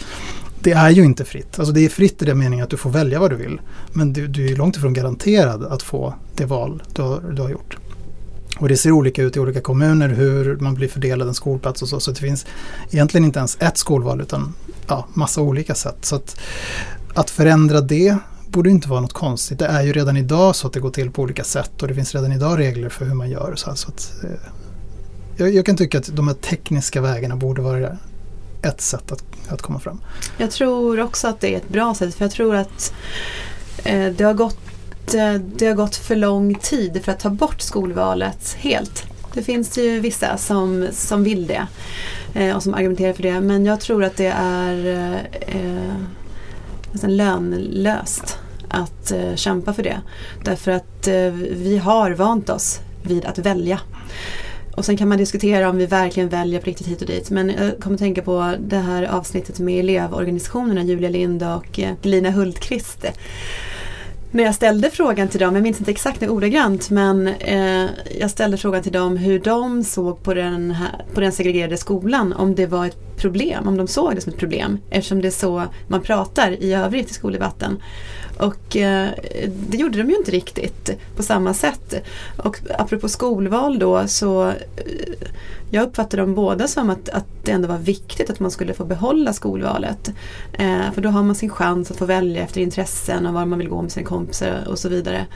[0.60, 1.58] Det är ju inte fritt.
[1.58, 3.60] Alltså det är fritt i den meningen att du får välja vad du vill.
[3.92, 7.50] Men du, du är långt ifrån garanterad att få det val du har, du har
[7.50, 7.76] gjort.
[8.64, 11.88] Och det ser olika ut i olika kommuner hur man blir fördelad en skolplats och
[11.88, 12.00] så.
[12.00, 12.46] Så det finns
[12.90, 14.54] egentligen inte ens ett skolval utan
[14.88, 15.96] ja, massa olika sätt.
[16.00, 16.40] Så att,
[17.14, 18.16] att förändra det
[18.48, 19.58] borde inte vara något konstigt.
[19.58, 21.94] Det är ju redan idag så att det går till på olika sätt och det
[21.94, 23.54] finns redan idag regler för hur man gör.
[23.56, 24.30] Så, här, så att, eh,
[25.36, 27.98] jag, jag, kan tycka att de här tekniska vägarna borde vara
[28.62, 30.00] ett sätt att, att komma fram.
[30.38, 32.94] Jag tror också att det är ett bra sätt för jag tror att
[33.84, 34.58] eh, det, har gått,
[35.14, 39.04] Eh, det har gått för lång tid för att ta bort skolvalet helt.
[39.34, 41.66] Det finns ju vissa som, som vill det
[42.34, 45.18] eh, och som argumenterar för det men jag tror att det är eh,
[45.56, 45.94] eh,
[46.92, 48.38] nästan lönlöst
[48.68, 50.00] att eh, kämpa för det.
[50.44, 53.80] Därför att eh, vi har vant oss vid att välja.
[54.76, 57.30] Och sen kan man diskutera om vi verkligen väljer på riktigt hit och dit.
[57.30, 62.30] Men jag kommer att tänka på det här avsnittet med elevorganisationerna Julia Lind och Lina
[62.30, 63.04] Hultqvist
[64.34, 67.86] när jag ställde frågan till dem, jag minns inte exakt ordagrant, men eh,
[68.20, 72.32] jag ställde frågan till dem hur de såg på den, här, på den segregerade skolan,
[72.32, 75.30] om det var ett problem, om de såg det som ett problem, eftersom det är
[75.30, 77.82] så man pratar i övrigt i skoldebatten.
[78.38, 79.10] Och eh,
[79.68, 81.94] det gjorde de ju inte riktigt på samma sätt.
[82.36, 84.54] Och apropå skolval då så eh,
[85.70, 88.84] jag uppfattade dem båda som att, att det ändå var viktigt att man skulle få
[88.84, 90.08] behålla skolvalet.
[90.52, 93.58] Eh, för då har man sin chans att få välja efter intressen och var man
[93.58, 95.26] vill gå med sina kompisar och så vidare.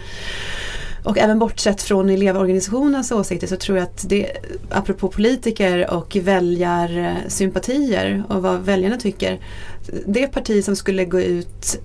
[1.05, 4.31] Och även bortsett från elevorganisationens åsikter så tror jag att det,
[4.71, 9.41] apropå politiker och väljarsympatier och vad väljarna tycker,
[10.07, 11.81] det parti som skulle gå ut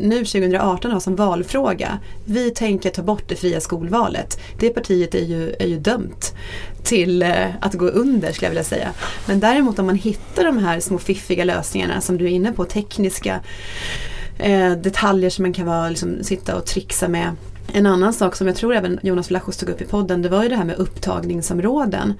[0.00, 1.98] nu 2018 har som valfråga.
[2.24, 4.40] Vi tänker ta bort det fria skolvalet.
[4.58, 6.34] Det partiet är ju, är ju dömt
[6.82, 8.92] till eh, att gå under skulle jag vilja säga.
[9.26, 12.64] Men däremot om man hittar de här små fiffiga lösningarna som du är inne på,
[12.64, 13.40] tekniska
[14.38, 17.36] eh, detaljer som man kan vara, liksom, sitta och trixa med.
[17.72, 20.42] En annan sak som jag tror även Jonas Vlachos tog upp i podden det var
[20.42, 22.14] ju det här med upptagningsområden.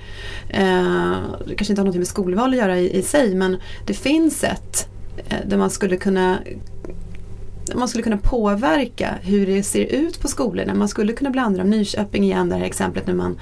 [0.49, 1.17] Eh,
[1.47, 4.45] det kanske inte har något med skolval att göra i, i sig men det finns
[4.45, 4.89] ett
[5.29, 6.39] eh, där man skulle kunna
[7.75, 10.75] man skulle kunna påverka hur det ser ut på skolorna.
[10.75, 11.71] Man skulle kunna blanda dem.
[11.71, 13.39] Nyköping igen, det här exemplet när man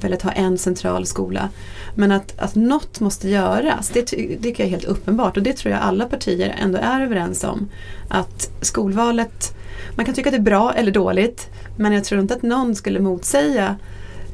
[0.00, 1.48] väljer att ha en central skola.
[1.94, 5.52] Men att, att något måste göras, det, det tycker jag är helt uppenbart och det
[5.52, 7.68] tror jag alla partier ändå är överens om.
[8.08, 9.54] Att skolvalet,
[9.96, 12.74] man kan tycka att det är bra eller dåligt men jag tror inte att någon
[12.74, 13.76] skulle motsäga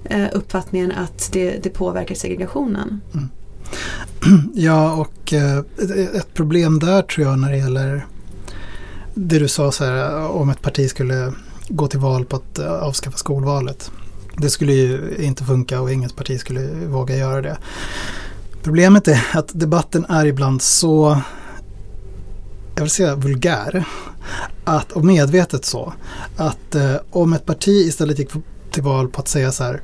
[0.05, 3.01] eh, uppfattningen att det, det påverkar segregationen.
[3.15, 3.29] Mm.
[4.55, 5.59] Ja, och eh,
[6.15, 8.07] ett problem där tror jag när det gäller
[9.19, 11.33] det du sa så här, om ett parti skulle
[11.69, 13.91] gå till val på att eh, avskaffa skolvalet.
[14.37, 17.59] Det skulle ju inte funka och inget parti skulle våga göra det.
[18.63, 21.21] Problemet är att debatten är ibland så,
[22.75, 23.85] jag vill säga vulgär,
[24.65, 25.93] att, och medvetet så,
[26.37, 28.31] att eh, om ett parti istället gick
[28.71, 29.83] till val på att säga så här,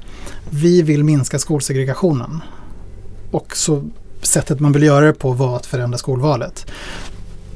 [0.50, 2.40] vi vill minska skolsegregationen.
[3.30, 3.84] Och så
[4.22, 6.66] sättet man vill göra det på var att förändra skolvalet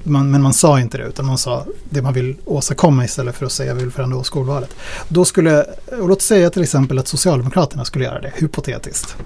[0.09, 3.47] man, men man sa inte det utan man sa det man vill åstadkomma istället för
[3.47, 4.75] att säga vi vill förändra skolvalet.
[5.09, 5.62] Då skulle,
[6.01, 9.16] och låt säga till exempel att Socialdemokraterna skulle göra det, hypotetiskt.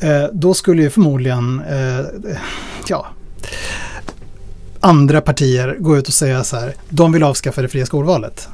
[0.00, 2.06] Eh, då skulle ju förmodligen, eh,
[2.88, 3.06] ja,
[4.80, 8.48] andra partier gå ut och säga så här, de vill avskaffa det fria skolvalet.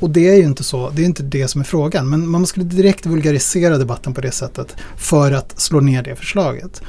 [0.00, 2.08] Och det är ju inte så, det är inte det som är frågan.
[2.08, 6.82] Men man skulle direkt vulgarisera debatten på det sättet för att slå ner det förslaget.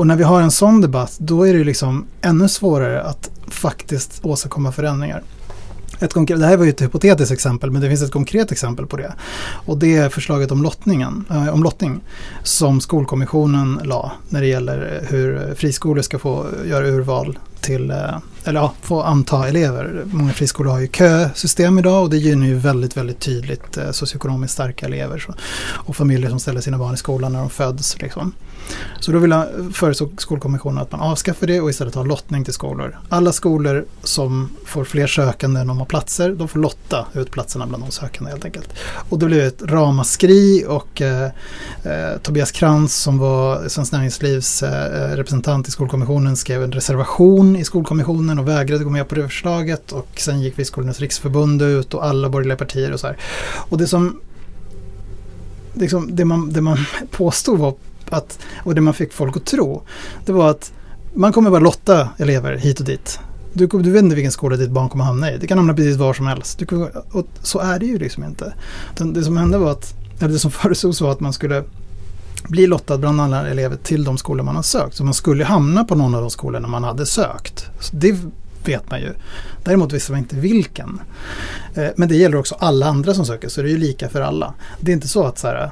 [0.00, 4.20] Och när vi har en sån debatt då är det liksom ännu svårare att faktiskt
[4.24, 5.22] åstadkomma förändringar.
[5.98, 8.86] Ett konkret, det här var ju ett hypotetiskt exempel men det finns ett konkret exempel
[8.86, 9.12] på det.
[9.66, 12.00] Och det är förslaget om, lottningen, äh, om lottning
[12.42, 17.92] som Skolkommissionen la när det gäller eh, hur friskolor ska få eh, göra urval till,
[18.44, 20.04] eller ja, få anta elever.
[20.12, 24.54] Många friskolor har ju kösystem idag och det gynnar ju väldigt, väldigt tydligt eh, socioekonomiskt
[24.54, 25.26] starka elever
[25.62, 28.02] och familjer som ställer sina barn i skolan när de föds.
[28.02, 28.32] Liksom.
[29.00, 32.44] Så då vill jag eh, föreslå Skolkommissionen att man avskaffar det och istället har lottning
[32.44, 32.98] till skolor.
[33.08, 37.66] Alla skolor som får fler sökande än de har platser, de får lotta ut platserna
[37.66, 38.68] bland de sökande helt enkelt.
[39.08, 41.30] Och då blev det ett ramaskri och eh,
[41.84, 47.56] eh, Tobias Krantz som var Svenskt Näringslivs eh, eh representant i Skolkommissionen skrev en reservation
[47.56, 51.94] i Skolkommissionen och vägrade gå med på det förslaget och sen gick Friskolornas riksförbund ut
[51.94, 53.16] och alla borgerliga partier och så här.
[53.68, 54.20] Och det som
[55.74, 56.78] liksom, det, man, det man
[57.10, 57.74] påstod var
[58.10, 59.82] att, och det man fick folk att tro,
[60.24, 60.72] det var att
[61.14, 63.18] man kommer bara lotta elever hit och dit.
[63.52, 65.38] Du, du vet inte vilken skola ditt barn kommer hamna i.
[65.38, 66.58] Det kan hamna precis var som helst.
[66.58, 68.54] Du, och så är det ju liksom inte.
[68.96, 71.64] Det, det som hände var att, eller det som föreslogs var att man skulle
[72.48, 74.96] bli lottad bland alla elever till de skolor man har sökt.
[74.96, 77.66] Så man skulle hamna på någon av de skolorna man hade sökt.
[77.80, 78.16] Så det
[78.64, 79.12] vet man ju.
[79.64, 81.00] Däremot visste man inte vilken.
[81.74, 84.20] Eh, men det gäller också alla andra som söker, så det är ju lika för
[84.20, 84.54] alla.
[84.80, 85.70] Det är inte så att så här,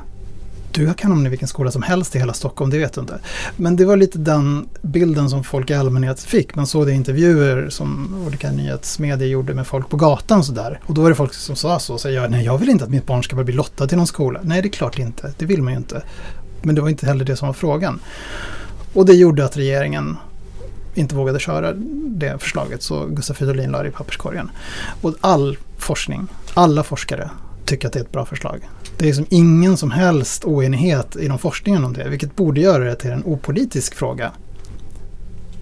[0.73, 3.19] du kan hamna i vilken skola som helst i hela Stockholm, det vet du inte.
[3.57, 6.55] Men det var lite den bilden som folk i allmänhet fick.
[6.55, 10.81] Man såg det i intervjuer som olika nyhetsmedier gjorde med folk på gatan och sådär.
[10.87, 12.91] Och då var det folk som sa så, så jag, nej jag vill inte att
[12.91, 14.41] mitt barn ska bli lottad till någon skola.
[14.43, 16.03] Nej det är klart inte, det vill man ju inte.
[16.63, 18.01] Men det var inte heller det som var frågan.
[18.93, 20.17] Och det gjorde att regeringen
[20.95, 21.73] inte vågade köra
[22.07, 24.51] det förslaget så Gustav Fridolin la det i papperskorgen.
[25.01, 27.31] Och all forskning, alla forskare
[27.65, 28.69] tycker att det är ett bra förslag.
[28.97, 32.95] Det är liksom ingen som helst oenighet inom forskningen om det, vilket borde göra det
[32.95, 34.33] till en opolitisk fråga.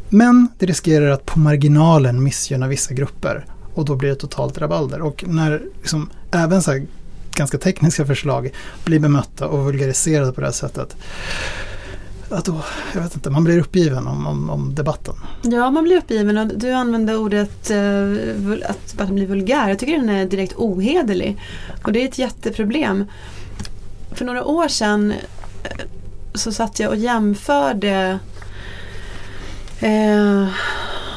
[0.08, 5.02] Men det riskerar att på marginalen missgynna vissa grupper och då blir det totalt rabalder.
[5.02, 6.86] Och när liksom, även så här
[7.36, 8.50] ganska tekniska förslag
[8.84, 10.96] blir bemötta och vulgariserade på det här sättet
[12.30, 12.60] att då,
[12.94, 15.14] jag vet inte, man blir uppgiven om, om, om, debatten.
[15.42, 19.68] Ja, man blir uppgiven och du använder ordet uh, att, debatten bli vulgär.
[19.68, 21.40] Jag tycker den är direkt ohederlig.
[21.84, 23.04] Och det är ett jätteproblem.
[24.12, 25.10] För några år sedan
[25.62, 25.86] eh,
[26.34, 28.18] så satt jag och jämförde
[29.82, 30.48] uh,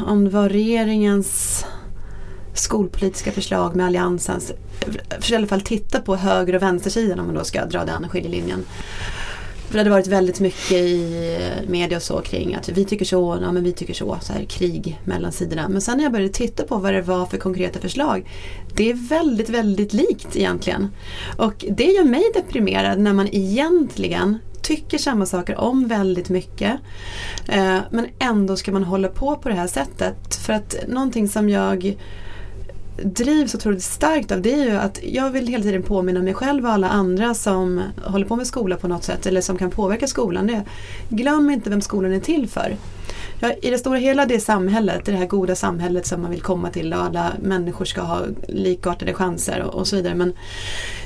[0.07, 1.65] om det var regeringens
[2.53, 4.51] skolpolitiska förslag med alliansens.
[5.19, 8.09] För i alla fall titta på höger och vänstersidan om man då ska dra den
[8.09, 8.65] skiljelinjen.
[9.69, 13.05] För det hade varit väldigt mycket i eh, media och så kring att vi tycker
[13.05, 15.69] så, ja men vi tycker så, så här krig mellan sidorna.
[15.69, 18.29] Men sen när jag började titta på vad det var för konkreta förslag,
[18.75, 20.87] det är väldigt, väldigt likt egentligen.
[21.37, 26.79] Och det gör mig deprimerad när man egentligen tycker samma saker om väldigt mycket.
[27.47, 30.35] Eh, men ändå ska man hålla på på det här sättet.
[30.35, 31.97] För att någonting som jag
[33.03, 36.65] drivs otroligt starkt av det är ju att jag vill hela tiden påminna mig själv
[36.65, 40.07] och alla andra som håller på med skola på något sätt eller som kan påverka
[40.07, 40.47] skolan.
[40.47, 40.65] Det.
[41.09, 42.75] Glöm inte vem skolan är till för.
[43.39, 46.69] Ja, I det stora hela det samhället, det här goda samhället som man vill komma
[46.69, 50.15] till och alla människor ska ha likartade chanser och, och så vidare.
[50.15, 50.33] Men,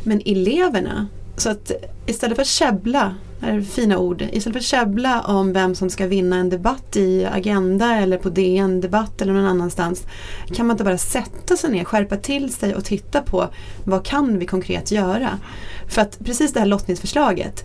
[0.03, 1.71] men eleverna, så att
[2.05, 6.07] istället för att käbbla, är fina ord, istället för att käbbla om vem som ska
[6.07, 10.05] vinna en debatt i Agenda eller på DN Debatt eller någon annanstans.
[10.53, 13.49] Kan man inte bara sätta sig ner, skärpa till sig och titta på
[13.83, 15.39] vad kan vi konkret göra?
[15.87, 17.63] För att precis det här lottningsförslaget,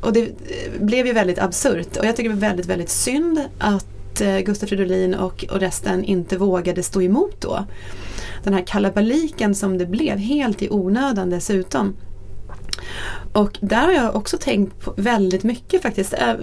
[0.00, 3.40] och det eh, blev ju väldigt absurt och jag tycker det var väldigt, väldigt synd
[3.58, 7.64] att eh, Gustaf Fridolin och, och resten inte vågade stå emot då.
[8.42, 11.96] Den här kalabaliken som det blev, helt i onödan dessutom.
[13.32, 16.12] Och där har jag också tänkt på väldigt mycket faktiskt.
[16.12, 16.34] Äh,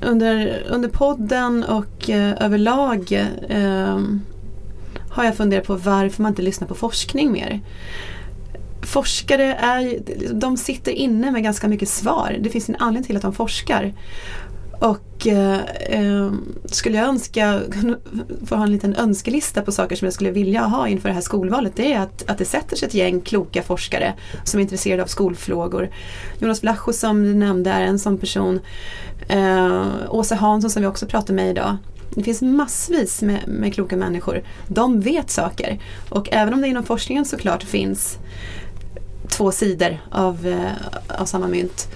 [0.00, 3.12] under, under podden och eh, överlag
[3.48, 4.00] eh,
[5.10, 7.60] har jag funderat på varför man inte lyssnar på forskning mer.
[8.82, 9.98] Forskare är,
[10.32, 12.36] de sitter inne med ganska mycket svar.
[12.40, 13.94] Det finns en anledning till att de forskar.
[14.78, 16.32] Och eh, eh,
[16.64, 17.60] skulle jag önska,
[18.46, 21.20] få ha en liten önskelista på saker som jag skulle vilja ha inför det här
[21.20, 21.72] skolvalet.
[21.76, 25.06] Det är att, att det sätter sig ett gäng kloka forskare som är intresserade av
[25.06, 25.90] skolfrågor.
[26.38, 28.60] Jonas Vlacho som du nämnde är en sån person.
[29.28, 31.76] Eh, Åsa Hansson som vi också pratar med idag.
[32.10, 34.42] Det finns massvis med, med kloka människor.
[34.68, 35.80] De vet saker.
[36.08, 38.18] Och även om det inom forskningen såklart finns
[39.28, 41.88] två sidor av, eh, av samma mynt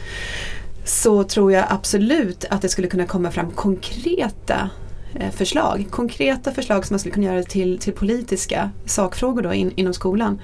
[0.85, 4.71] så tror jag absolut att det skulle kunna komma fram konkreta
[5.15, 5.87] eh, förslag.
[5.91, 10.41] Konkreta förslag som man skulle kunna göra till, till politiska sakfrågor då in, inom skolan.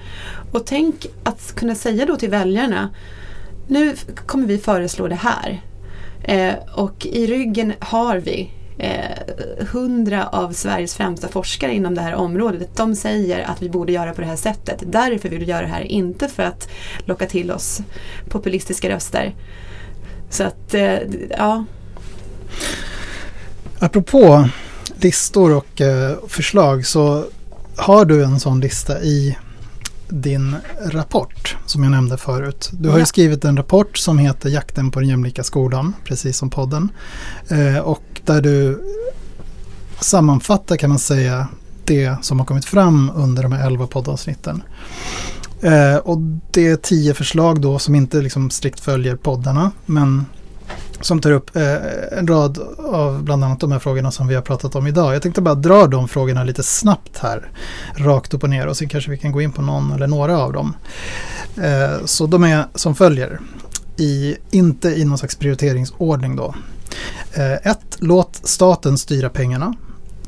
[0.51, 2.89] Och tänk att kunna säga då till väljarna
[3.67, 3.95] nu
[4.25, 5.61] kommer vi föreslå det här.
[6.23, 12.15] Eh, och i ryggen har vi eh, hundra av Sveriges främsta forskare inom det här
[12.15, 12.75] området.
[12.75, 14.83] De säger att vi borde göra på det här sättet.
[14.85, 16.69] Därför vill vi göra det här, inte för att
[17.05, 17.81] locka till oss
[18.29, 19.33] populistiska röster.
[20.29, 20.97] Så att, eh,
[21.29, 21.65] ja.
[23.79, 24.49] Apropå
[24.95, 27.25] listor och eh, förslag så
[27.75, 29.37] har du en sån lista i
[30.07, 32.69] din rapport som jag nämnde förut.
[32.73, 32.99] Du har ja.
[32.99, 36.89] ju skrivit en rapport som heter Jakten på den jämlika skolan, precis som podden.
[37.47, 38.83] Eh, och där du
[39.99, 41.47] sammanfattar kan man säga
[41.85, 44.63] det som har kommit fram under de här elva poddavsnitten.
[45.61, 46.17] Eh, och
[46.51, 50.25] det är tio förslag då som inte liksom strikt följer poddarna men
[51.01, 54.41] som tar upp eh, en rad av bland annat de här frågorna som vi har
[54.41, 55.15] pratat om idag.
[55.15, 57.51] Jag tänkte bara dra de frågorna lite snabbt här,
[57.95, 60.39] rakt upp och ner och sen kanske vi kan gå in på någon eller några
[60.39, 60.75] av dem.
[61.57, 63.39] Eh, så de är som följer,
[63.97, 66.55] i, inte i någon slags prioriteringsordning då.
[67.33, 67.65] 1.
[67.65, 69.73] Eh, låt staten styra pengarna.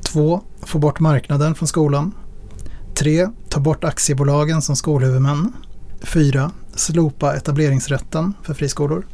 [0.01, 0.41] 2.
[0.61, 2.11] Få bort marknaden från skolan.
[2.99, 3.29] 3.
[3.49, 5.53] Ta bort aktiebolagen som skolhuvudmän.
[6.01, 6.51] 4.
[6.75, 9.07] Slopa etableringsrätten för friskolor.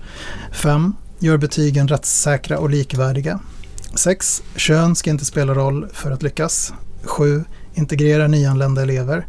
[0.51, 0.93] 5.
[1.19, 3.39] Gör betygen rättssäkra och likvärdiga.
[3.95, 4.43] 6.
[4.55, 6.73] Kön ska inte spela roll för att lyckas.
[7.03, 7.43] 7.
[7.73, 9.27] Integrera nyanlända elever.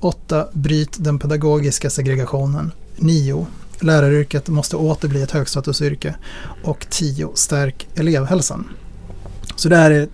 [0.00, 0.48] 8.
[0.52, 2.72] Bryt den pedagogiska segregationen.
[2.96, 3.46] 9.
[3.80, 6.14] Läraryrket måste åter bli ett högstatusyrke.
[6.62, 7.30] Och 10.
[7.34, 8.68] Stärk elevhälsan.
[9.56, 10.08] Så det här är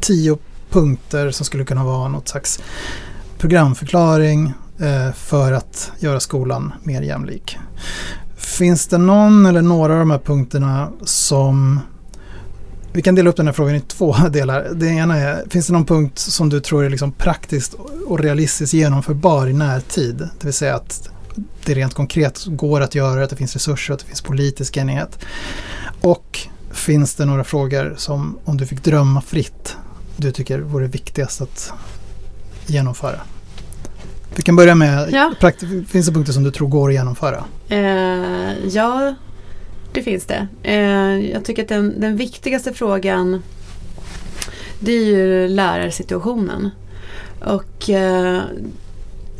[0.00, 0.38] 10
[0.70, 2.60] punkter som skulle kunna vara något slags
[3.38, 7.58] programförklaring eh, för att göra skolan mer jämlik.
[8.36, 11.80] Finns det någon eller några av de här punkterna som
[12.92, 14.68] vi kan dela upp den här frågan i två delar.
[14.74, 17.74] Det ena är, finns det någon punkt som du tror är liksom praktiskt
[18.06, 20.16] och realistiskt genomförbar i närtid?
[20.16, 21.10] Det vill säga att
[21.64, 25.18] det rent konkret går att göra, att det finns resurser, att det finns politisk enighet.
[26.00, 29.76] Och finns det några frågor som, om du fick drömma fritt,
[30.16, 31.72] du tycker vore viktigast att
[32.70, 33.20] genomföra?
[34.36, 35.34] Vi kan börja med, Ja.
[35.88, 37.44] finns det punkter som du tror går att genomföra?
[37.68, 39.14] Eh, ja,
[39.92, 40.48] det finns det.
[40.62, 43.42] Eh, jag tycker att den, den viktigaste frågan
[44.80, 46.70] det är ju lärarsituationen.
[47.44, 48.40] Och eh,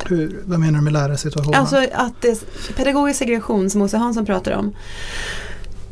[0.05, 1.61] Hur, vad menar du med lärarsituationen?
[1.61, 2.45] alltså att det,
[2.77, 4.73] pedagogisk segregation som Åsa Hansson pratar om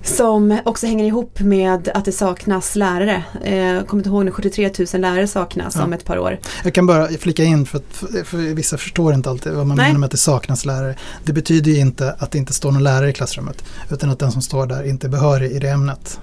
[0.04, 3.24] som också hänger ihop med att det saknas lärare.
[3.44, 5.84] Eh, jag kommer inte ihåg nu, 73 000 lärare saknas Ja.
[5.84, 6.38] om ett par år.
[6.64, 9.86] Jag kan bara flika in för att för, vissa förstår inte alltid vad man Nej.
[9.86, 10.96] menar med att det saknas lärare.
[11.24, 14.32] Det betyder ju inte att det inte står någon lärare i klassrummet utan att den
[14.32, 16.20] som står där inte är behörig i det ämnet.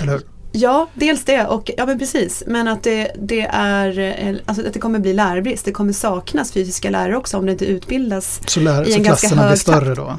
[0.00, 0.22] Eller hur?
[0.52, 2.42] Ja, dels det och ja men precis.
[2.46, 5.64] Men att det, det är eh, alltså att det kommer bli lärarbrist.
[5.64, 8.40] Det kommer saknas fysiska lärare också om det inte utbildas.
[8.46, 10.18] Så, lär, I så en ganska klasserna blir hög större då?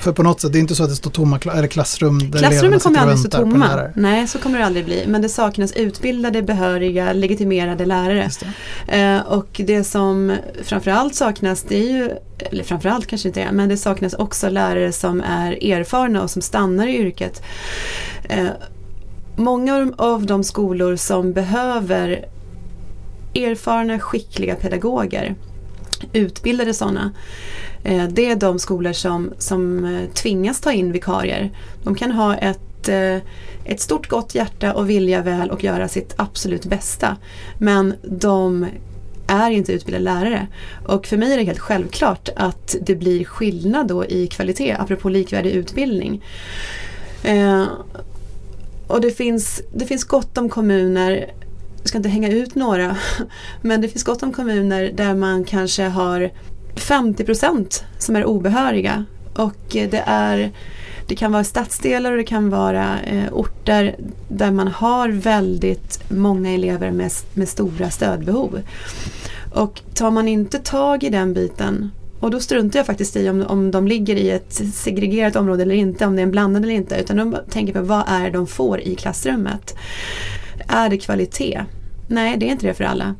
[0.00, 2.38] För på något sätt, det är inte så att det står tomma eller klassrum där
[2.38, 3.90] Klassrummen kommer aldrig stå tomma.
[3.94, 5.04] Nej, så kommer det aldrig bli.
[5.06, 8.30] Men det saknas utbildade, behöriga, legitimerade lärare.
[8.86, 9.00] Det.
[9.00, 13.68] Eh, och det som framförallt saknas det är ju, eller framförallt kanske inte är, men
[13.68, 17.42] det saknas också lärare som är erfarna och som stannar i yrket.
[18.22, 18.46] Eh,
[19.36, 22.24] många av- de skolor som behöver
[23.34, 25.34] erfarna, skickliga pedagoger,
[26.12, 27.12] utbildade sådana,
[27.84, 31.50] Eh, det är de skolor som, som eh, tvingas ta in vikarier.
[31.82, 33.16] De kan ha ett eh,
[33.64, 37.16] ett stort gott hjärta och vilja väl och göra sitt absolut bästa.
[37.58, 38.66] Men de
[39.26, 40.46] är inte utbildade lärare.
[40.86, 45.08] Och för mig är det helt självklart att det blir skillnad då i kvalitet, apropå
[45.08, 46.24] likvärdig utbildning.
[47.22, 47.64] Eh,
[48.86, 51.32] och det finns, det finns gott om kommuner,
[51.78, 52.96] jag ska inte hänga ut några,
[53.62, 56.30] men det finns gott om kommuner där man kanske har
[56.74, 59.04] 50% som är obehöriga.
[59.34, 60.52] Och eh, det är
[61.06, 63.96] det kan vara stadsdelar och det kan vara eh, orter
[64.28, 68.60] där man har väldigt många elever med, med stora stödbehov.
[69.54, 71.90] Och tar man inte tag i den biten
[72.20, 75.74] och då struntar jag faktiskt i om, om de ligger i ett segregerat område eller
[75.74, 76.96] inte, om det är en blandad eller inte.
[76.96, 79.74] Utan de tänker på vad är det de får i klassrummet.
[80.68, 81.64] Är det kvalitet?
[82.08, 83.14] Nej, det är inte det för alla.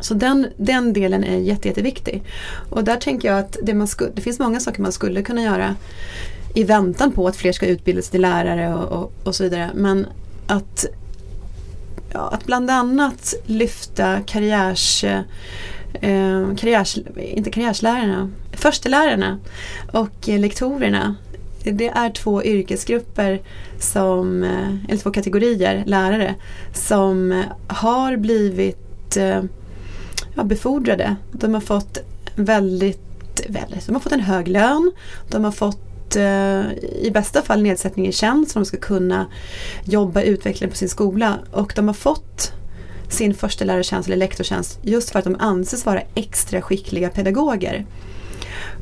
[0.00, 2.22] Så den, den delen är jätte, jätteviktig.
[2.70, 5.42] Och där tänker jag att det, man sku, det finns många saker man skulle kunna
[5.42, 5.74] göra
[6.54, 9.70] i väntan på att fler ska utbildas till lärare och, och, och så vidare.
[9.74, 10.06] Men
[10.46, 10.86] att,
[12.12, 19.38] ja, att bland annat lyfta karriärs, eh, karriärs, inte karriärslärarna, förstelärarna
[19.92, 21.16] och eh, lektorerna.
[21.62, 23.40] Det är två yrkesgrupper
[23.80, 26.34] som, eh, eller två kategorier lärare
[26.74, 29.42] som har blivit eh,
[30.36, 31.16] ja, befordrade.
[31.32, 31.98] De har fått
[32.34, 34.92] väldigt, väldigt, de har fått en hög lön.
[35.30, 36.72] De har fått eh,
[37.02, 39.26] i bästa fall nedsättning i tjänst så de ska kunna
[39.84, 41.38] jobba utvecklande på sin skola.
[41.50, 42.52] Och de har fått
[43.08, 47.86] sin första lärartjänst eller lektorstjänst just för att de anses vara extra skickliga pedagoger.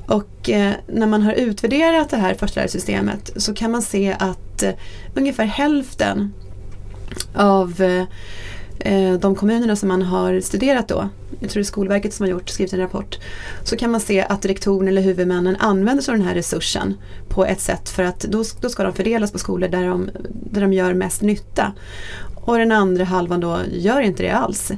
[0.07, 4.73] Och eh, när man har utvärderat det här förstelärarsystemet så kan man se att eh,
[5.15, 6.33] ungefär hälften
[7.35, 8.05] av eh,
[8.79, 11.09] Eh, de kommunerna som man har studerat då,
[11.41, 13.19] jag tror det är Skolverket som har gjort, skrivit en rapport,
[13.65, 16.95] så kan man se att rektorn eller huvudmännen använder sig av den här resursen
[17.29, 20.61] på ett sätt för att då, då ska de fördelas på skolor där de, där
[20.61, 21.73] de gör mest nytta.
[22.35, 24.73] Och den andra halvan då gör inte det alls.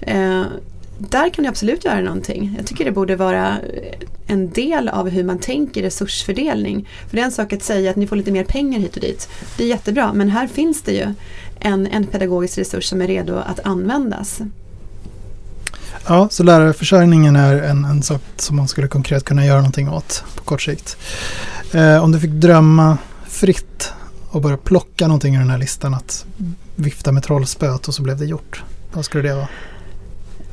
[0.00, 0.42] Eh,
[0.98, 2.54] där kan du absolut göra någonting.
[2.58, 3.56] Jag tycker det borde vara
[4.26, 6.88] en del av hur man tänker resursfördelning.
[7.08, 9.00] För det är en sak att säga att ni får lite mer pengar hit och
[9.00, 9.28] dit.
[9.56, 11.06] Det är jättebra, men här finns det ju
[11.66, 14.40] en, en pedagogisk resurs som är redo att användas.
[16.08, 20.24] Ja, så lärarförsörjningen är en, en sak som man skulle konkret kunna göra någonting åt
[20.36, 20.96] på kort sikt.
[21.72, 23.92] Eh, om du fick drömma fritt
[24.30, 26.26] och bara plocka någonting ur den här listan att
[26.76, 28.62] vifta med trollspöet och så blev det gjort.
[28.92, 29.48] Vad skulle det vara?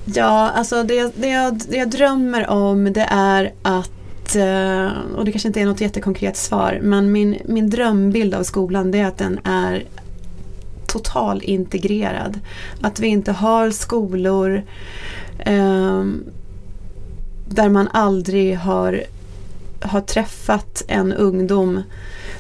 [0.06, 5.32] Ja, alltså det, det, jag, det jag drömmer om det är att, eh, och det
[5.32, 9.18] kanske inte är något jättekonkret svar, men min, min drömbild av skolan det är att
[9.18, 9.86] den är
[10.94, 12.40] totalintegrerad.
[12.82, 14.64] Att vi inte har skolor
[15.40, 16.04] eh,
[17.48, 19.04] där man aldrig har,
[19.82, 21.82] har träffat en ungdom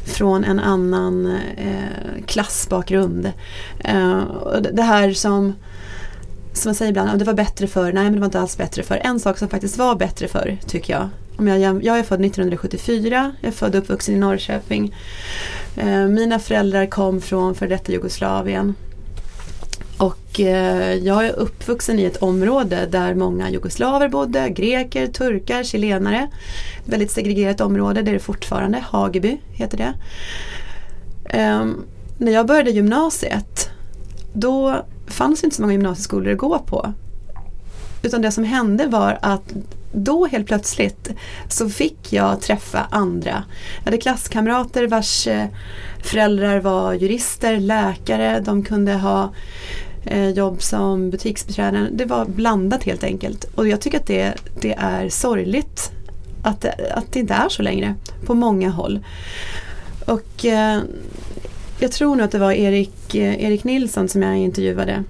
[0.06, 3.32] från en annan eh, klassbakgrund.
[3.80, 4.22] Eh,
[4.74, 5.54] det här som
[6.54, 8.84] som man säger ibland, det var bättre för nej men det var inte alls bättre
[8.84, 11.10] för En sak som faktiskt var bättre för tycker jag.
[11.38, 14.96] Om jag, jag är född 1974, jag är född och uppvuxen i Norrköping.
[15.78, 18.76] Eh, mina föräldrar kom från före detta Jugoslavien.
[19.98, 26.28] Och eh, jag är uppvuxen i ett område där många jugoslaver bodde, greker, turkar, chilenare.
[26.86, 28.80] Väldigt segregerat område, det är det fortfarande.
[28.80, 29.94] Hageby heter det.
[31.38, 31.66] Eh,
[32.18, 33.70] när jag började gymnasiet
[34.34, 36.94] då fanns inte så många gymnasieskolor att gå på.
[38.02, 39.54] Utan det som hände var att
[39.94, 41.10] då helt plötsligt
[41.50, 43.44] så fick jag träffa andra.
[43.78, 45.46] Jag hade klasskamrater vars eh,
[46.04, 49.34] föräldrar var jurister, läkare, de kunde ha
[50.06, 51.98] eh, jobb som butiksbiträden.
[51.98, 53.44] Det var blandat helt enkelt.
[53.56, 55.92] Och jag tycker att det, det är sorgligt
[56.44, 57.96] att, att det inte är så längre
[58.26, 59.00] på många håll.
[60.06, 60.82] Och eh,
[61.84, 65.04] jag tror nog att det var Erik, eh, Erik Nilsson som jag intervjuade.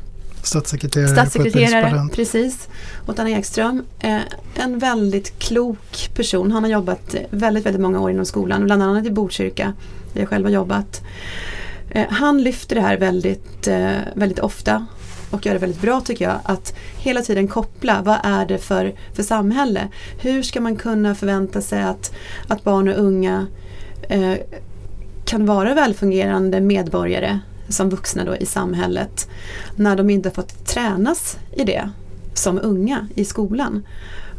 [0.44, 2.68] Statssekreterare, Statssekreterare precis.
[3.08, 3.84] Åt Anna Ekström.
[4.00, 4.20] Eh,
[4.56, 6.52] en väldigt klok person.
[6.52, 8.66] Han har jobbat väldigt, väldigt många år inom skolan.
[8.66, 9.74] Bland annat i Botkyrka.
[10.14, 11.02] Där jag själv har jobbat.
[11.90, 13.68] Eh, han lyfter det här väldigt,
[14.14, 14.86] väldigt ofta.
[15.30, 16.40] Och gör det väldigt bra tycker jag.
[16.44, 18.02] Att hela tiden koppla.
[18.02, 19.88] Vad är det för, för samhälle?
[20.22, 22.14] Hur ska man kunna förvänta sig att,
[22.48, 23.48] att barn och unga
[25.34, 29.30] kan vara välfungerande medborgare som vuxna då i samhället
[29.76, 31.90] när de inte fått tränas i det
[32.34, 33.86] som unga i skolan.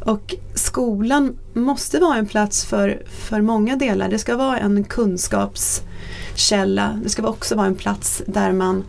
[0.04, 4.08] Och skolan måste vara en plats för, för många delar.
[4.08, 7.00] Det ska vara en kunskapskälla.
[7.02, 8.84] Det ska också vara en plats där man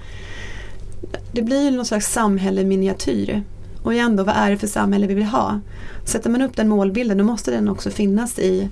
[1.32, 3.44] det blir någon slags samhälle miniatyr.
[3.84, 5.60] Och igen då, vad är det för samhälle vi vill ha?
[6.04, 8.70] Sätter man upp den målbilden då måste den också finnas i,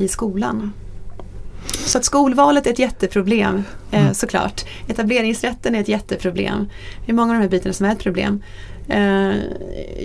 [0.00, 0.72] i skolan.
[1.86, 4.14] Så att skolvalet är ett jätteproblem eh, mm.
[4.14, 4.64] såklart.
[4.88, 6.68] Etableringsrätten är ett jätteproblem.
[7.06, 8.42] Det är många av de här bitarna som är ett problem.
[8.88, 9.32] Eh,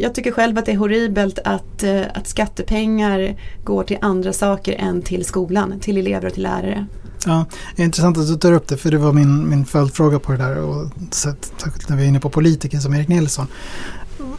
[0.02, 4.74] jag tycker själv att det är horribelt att, eh, att skattepengar går till andra saker
[4.74, 6.86] än till skolan, till elever och till lärare.
[7.26, 10.20] Ja, det är intressant att du tar upp det för det var min, min följdfråga
[10.20, 13.48] på det där och särskilt när vi är inne på politiker som Erik Nilsson.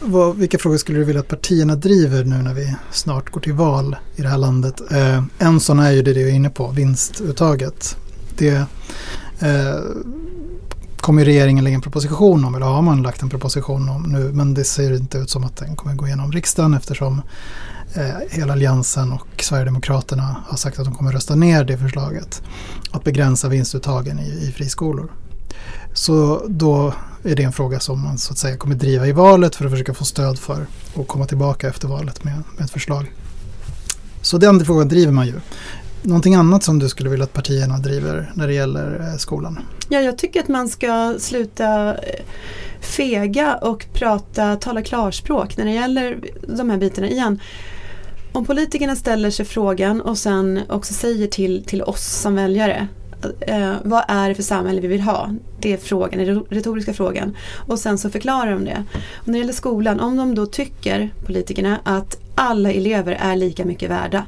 [0.01, 3.53] Vad, vilka frågor skulle du vilja att partierna driver nu när vi snart går till
[3.53, 4.81] val i det här landet?
[4.91, 7.97] Eh, en sån är ju det du är inne på, vinstuttaget.
[8.39, 8.67] Det
[9.39, 9.81] eh,
[10.97, 14.55] kommer regeringen lägga en proposition om, eller har man lagt en proposition om nu, men
[14.55, 17.23] det ser inte ut som att den kommer gå igenom riksdagen eftersom
[17.95, 22.43] eh, hela Alliansen och Sverigedemokraterna har sagt att de kommer rösta ner det förslaget.
[22.91, 25.11] Att begränsa vinstuttagen i, i friskolor.
[25.99, 29.57] Så då är det en fråga som man så att säga kommer driva i valet
[29.57, 33.13] för att försöka få stöd för och komma tillbaka efter valet med, med ett förslag.
[34.23, 35.33] Så den frågan driver man ju.
[36.03, 39.59] Någonting annat som du skulle vilja att partierna driver när det gäller eh, skolan?
[39.89, 42.25] Ja, jag tycker att man ska sluta eh,
[42.81, 46.21] fega och prata, tala klarspråk när det gäller
[46.57, 47.09] de här bitarna.
[47.09, 47.41] Igen,
[48.33, 52.89] om politikerna ställer sig frågan och sen också säger till, till oss som väljare
[53.41, 55.35] eh, vad är det för samhälle vi vill ha?
[55.61, 57.37] Det är frågan, den retoriska frågan.
[57.67, 58.85] Och sen så förklarar de det.
[59.15, 63.65] Och när det gäller skolan, om de då tycker, politikerna, att alla elever är lika
[63.65, 64.27] mycket värda.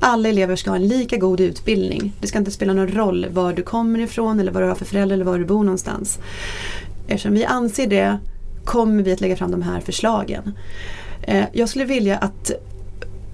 [0.00, 2.12] Alla elever ska ha en lika god utbildning.
[2.20, 4.84] Det ska inte spela någon roll var du kommer ifrån eller vad du har för
[4.84, 6.18] föräldrar eller var du bor någonstans.
[7.08, 8.18] Eftersom vi anser det
[8.64, 10.52] kommer vi att lägga fram de här förslagen.
[11.22, 12.50] Eh, jag skulle vilja att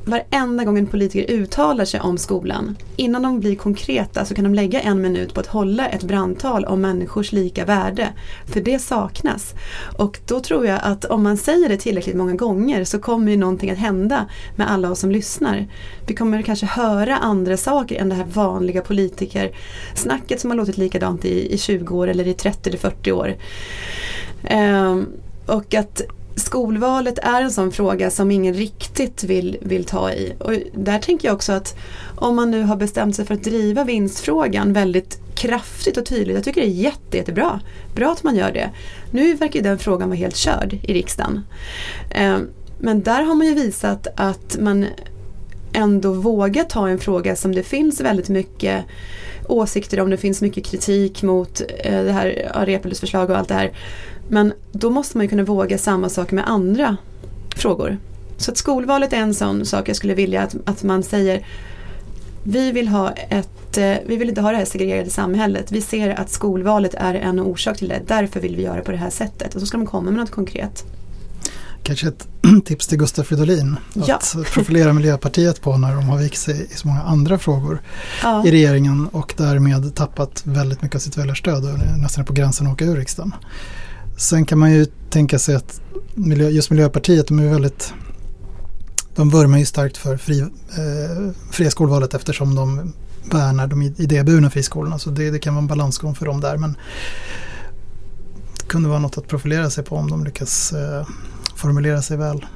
[0.07, 4.55] varenda gång en politiker uttalar sig om skolan, innan de blir konkreta så kan de
[4.55, 8.09] lägga en minut på att hålla ett brandtal om människors lika värde.
[8.47, 9.55] För det saknas.
[9.99, 13.37] Och då tror jag att om man säger det tillräckligt många gånger så kommer ju
[13.39, 14.27] någonting att hända
[14.57, 15.67] med alla oss som lyssnar.
[16.07, 21.25] Vi kommer kanske höra andra saker än det här vanliga politikersnacket som har låtit likadant
[21.25, 23.37] i, i 20 år eller i 30 eller 40 år.
[24.45, 25.07] Ehm,
[25.47, 26.03] och att
[26.37, 30.35] skolvalet är en sån fråga som ingen riktigt vill, vill ta i.
[30.39, 31.77] Och där tänker jag också att
[32.17, 36.35] om man nu har bestämt sig för att driva vinstfrågan väldigt kraftigt och tydligt.
[36.35, 37.61] Jag tycker det är jätte, jättebra.
[37.95, 38.71] Bra att man gör det.
[39.11, 41.41] Nu verkar den frågan vara helt körd i riksdagen.
[42.11, 44.87] Ehm, men där har man ju visat att man
[45.73, 48.85] ändå vågar ta en fråga som det finns väldigt mycket
[49.49, 50.11] åsikter om.
[50.11, 53.73] Det finns mycket kritik mot eh, det här Reepalus förslag och allt det här.
[54.29, 56.97] Men då måste man ju kunna våga samma sak med andra
[57.57, 57.99] frågor.
[58.37, 61.47] Så att skolvalet är en sån sak jag skulle vilja att, att man säger
[62.43, 65.73] vi vill ha ett, eh, vi vill inte ha det här segregerade samhället.
[65.73, 68.01] Vi ser att skolvalet är en orsak till det.
[68.07, 69.55] Därför vill vi göra på det här sättet.
[69.55, 70.85] Och så ska de komma med något konkret.
[71.83, 72.29] Kanske ett
[72.65, 74.21] tips till Gustaf Fridolin att Ja.
[74.53, 77.83] profilera Miljöpartiet på när de har vikt sig i så många andra frågor
[78.23, 78.47] Ja.
[78.47, 82.67] i regeringen och därmed tappat väldigt mycket av sitt väljarstöd och nästan är på gränsen
[82.67, 83.35] att åka ur riksdagen.
[84.17, 85.81] Sen kan man ju tänka sig att
[86.15, 87.95] miljö, just Miljöpartiet, de är väldigt
[89.17, 92.93] de vurmar ju starkt för fri, eh, fria skolvalet eftersom de
[93.33, 94.99] värnar de idéburna friskolorna.
[94.99, 96.57] Så det, det kan vara en balansgång för dem där.
[96.57, 96.77] Men
[98.59, 101.07] det kunde vara något att profilera sig på om de lyckas eh,
[101.57, 102.47] formulera sig väl.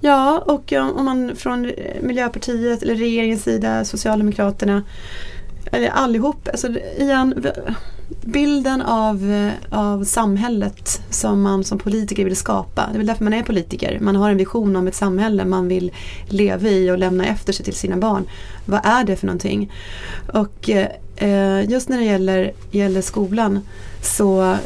[0.00, 1.72] Ja, och eh, om man från
[2.02, 4.82] Miljöpartiet eller regeringens sida, Socialdemokraterna,
[5.72, 6.68] eller allihop, alltså
[6.98, 7.46] igen,
[8.08, 12.86] bilden av, eh, av samhället som man som politiker vill skapa.
[12.86, 13.98] Det är väl därför man är politiker.
[14.00, 15.92] Man har en vision om ett samhälle man vill
[16.28, 18.24] leva i och lämna efter sig till sina barn.
[18.66, 19.72] Vad är det för någonting?
[20.32, 23.60] Och eh, eh just när det gäller, gäller skolan
[24.02, 24.56] så eh,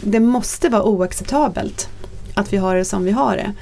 [0.00, 1.88] det måste vara oacceptabelt
[2.34, 3.52] att vi har det som vi har det.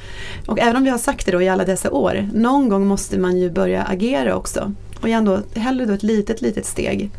[0.47, 3.19] Och även om vi har sagt det då i alla dessa år, någon gång måste
[3.19, 4.73] man ju börja agera också.
[5.01, 7.11] Och igen då, hellre då ett litet, litet steg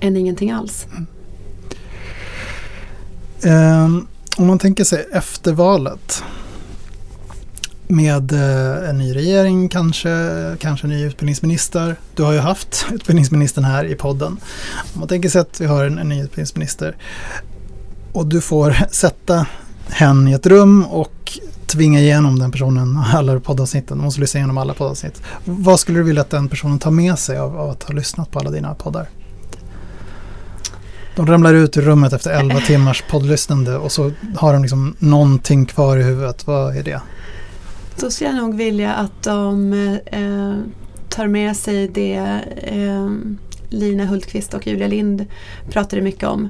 [0.00, 0.86] än ingenting alls.
[3.42, 4.06] Ehm,
[4.36, 6.22] om man tänker sig efter valet
[7.88, 10.10] med eh, en ny regering kanske,
[10.60, 11.96] kanske en ny utbildningsminister.
[12.14, 14.38] Du har ju haft utbildningsministern här i podden.
[14.94, 16.96] Om man tänker sig att vi har en, en ny utbildningsminister
[18.12, 19.46] och du får sätta
[19.88, 23.98] hen i ett rum och tvinga igenom den personen alla poddavsnitten.
[23.98, 25.22] Man måste lyssna igenom alla poddavsnitt.
[25.44, 28.30] Vad skulle du vilja att den personen tar med sig av, av att ha lyssnat
[28.30, 29.08] på alla dina poddar?
[31.16, 35.66] De ramlar ut ur rummet efter 11 timmars poddlyssnande och så har de liksom någonting
[35.66, 36.46] kvar i huvudet.
[36.46, 37.00] Vad är det?
[38.00, 39.72] Då skulle jag nog vilja att de
[40.06, 40.56] eh,
[41.08, 43.10] tar med sig det eh,
[43.68, 45.26] Lina Hultqvist och Julia Lind
[45.70, 46.48] pratade mycket om.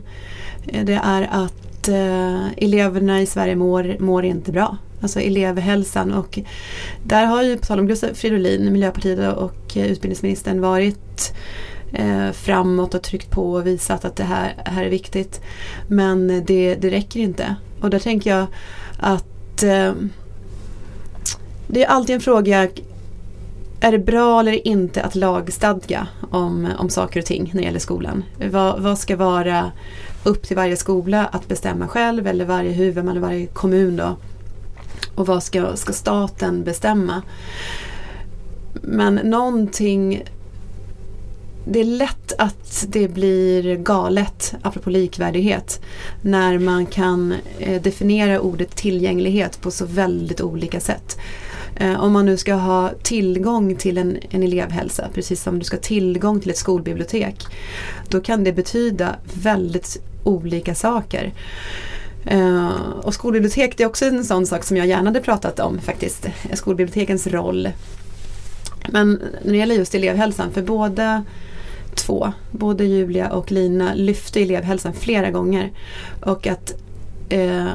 [0.66, 4.76] Eh, Det är att eh, eleverna i Sverige mår, mår inte bra.
[5.02, 6.38] Alltså elevhälsan och
[7.04, 11.32] där har ju på tal om Gustav Fridolin, Miljöpartiet och eh, utbildningsministern varit
[11.92, 15.40] eh, framåt och tryckt på och visat att det här, här är viktigt.
[15.88, 17.56] Men det, det räcker inte.
[17.80, 18.46] Och där tänker jag
[18.98, 19.92] att eh,
[21.66, 22.68] det är alltid en fråga
[23.80, 27.78] är det bra eller inte att lagstadga om, om saker och ting när det gäller
[27.78, 28.24] skolan?
[28.50, 29.72] Vad, vad ska vara
[30.24, 34.16] upp till varje skola att bestämma själv eller varje huvudman eller varje kommun då?
[35.14, 37.22] Och vad ska, ska staten bestämma?
[38.72, 40.22] Men någonting
[41.68, 45.80] det är lätt att det blir galet, apropå likvärdighet,
[46.22, 51.18] när man kan eh, definiera ordet tillgänglighet på så väldigt olika sätt.
[51.76, 55.76] Eh, om man nu ska ha tillgång till en, en elevhälsa, precis som du ska
[55.76, 57.44] ha tillgång till ett skolbibliotek,
[58.08, 61.32] då kan det betyda väldigt olika saker.
[62.24, 62.70] Eh,
[63.02, 66.26] och skolbibliotek det är också en sån sak som jag gärna hade pratat om faktiskt,
[66.54, 67.68] skolbibliotekens roll.
[68.88, 71.24] Men när det gäller just elevhälsan, för båda
[71.96, 75.72] två, både Julia och Lina lyfte elevhälsan flera gånger.
[76.20, 76.72] Och att
[77.28, 77.66] eh,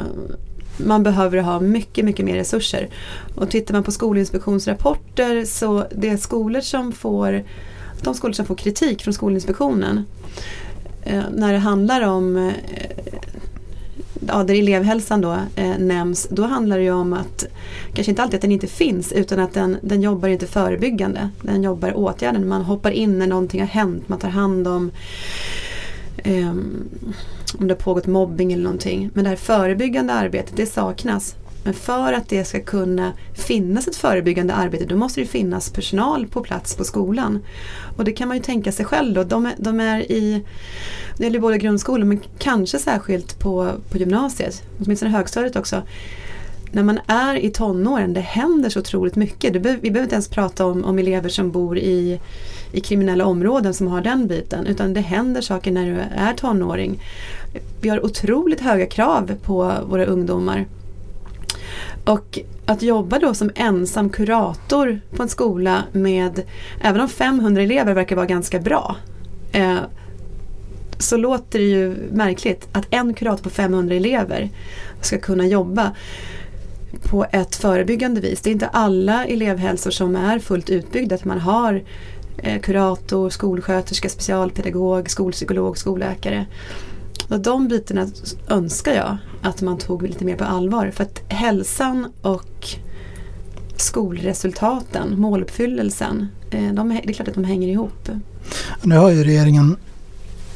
[0.77, 2.89] man behöver ha mycket, mycket mer resurser.
[3.35, 7.43] Och tittar man på Skolinspektionsrapporter så det är skolor som får,
[8.01, 10.05] de skolor som får kritik från Skolinspektionen
[11.03, 12.53] eh, när det handlar om eh,
[14.31, 17.45] ja, där elevhälsan då eh, nämns, då handlar det ju om att
[17.93, 21.29] kanske inte alltid att den inte finns utan att den, den jobbar inte förebyggande.
[21.41, 22.47] Den jobbar åtgärden.
[22.47, 24.09] Man hoppar in när någonting har hänt.
[24.09, 24.91] Man tar hand om
[26.17, 26.53] eh,
[27.59, 29.09] om det har pågått mobbing eller någonting.
[29.13, 31.35] Men det här förebyggande arbetet, det saknas.
[31.63, 36.27] Men för att det ska kunna finnas ett förebyggande arbete då måste det finnas personal
[36.27, 37.39] på plats på skolan.
[37.97, 39.23] Och det kan man ju tänka sig själv då.
[39.23, 40.43] De de är i,
[41.17, 45.81] det gäller både grundskolan men kanske särskilt på, på gymnasiet, åtminstone högstadiet också.
[46.73, 49.53] När man är i tonåren, det händer så otroligt mycket.
[49.53, 52.19] Det be, vi behöver inte ens prata om, om elever som bor i,
[52.71, 54.67] i kriminella områden som har den biten.
[54.67, 56.99] Utan det händer saker när du är tonåring.
[57.81, 60.65] Vi har otroligt höga krav på våra ungdomar.
[62.05, 66.41] Och att jobba då som ensam kurator på en skola med,
[66.81, 68.95] även om 500 elever verkar vara ganska bra,
[69.51, 69.77] eh,
[70.99, 74.49] så låter det ju märkligt att en kurator på 500 elever
[75.01, 75.91] ska kunna jobba
[77.03, 78.41] på ett förebyggande vis.
[78.41, 81.15] Det är inte alla elevhälsor som är fullt utbyggda.
[81.15, 81.83] Att man har
[82.37, 86.45] eh, kurator, skolsköterska, specialpedagog, skolpsykolog, skolläkare.
[87.29, 88.07] Och de bitarna
[88.47, 90.91] önskar jag att man tog lite mer på allvar.
[90.91, 92.67] För att hälsan och
[93.75, 98.09] skolresultaten, måluppfyllelsen, eh, de, det är klart att de hänger ihop.
[98.81, 99.77] Nu har ju regeringen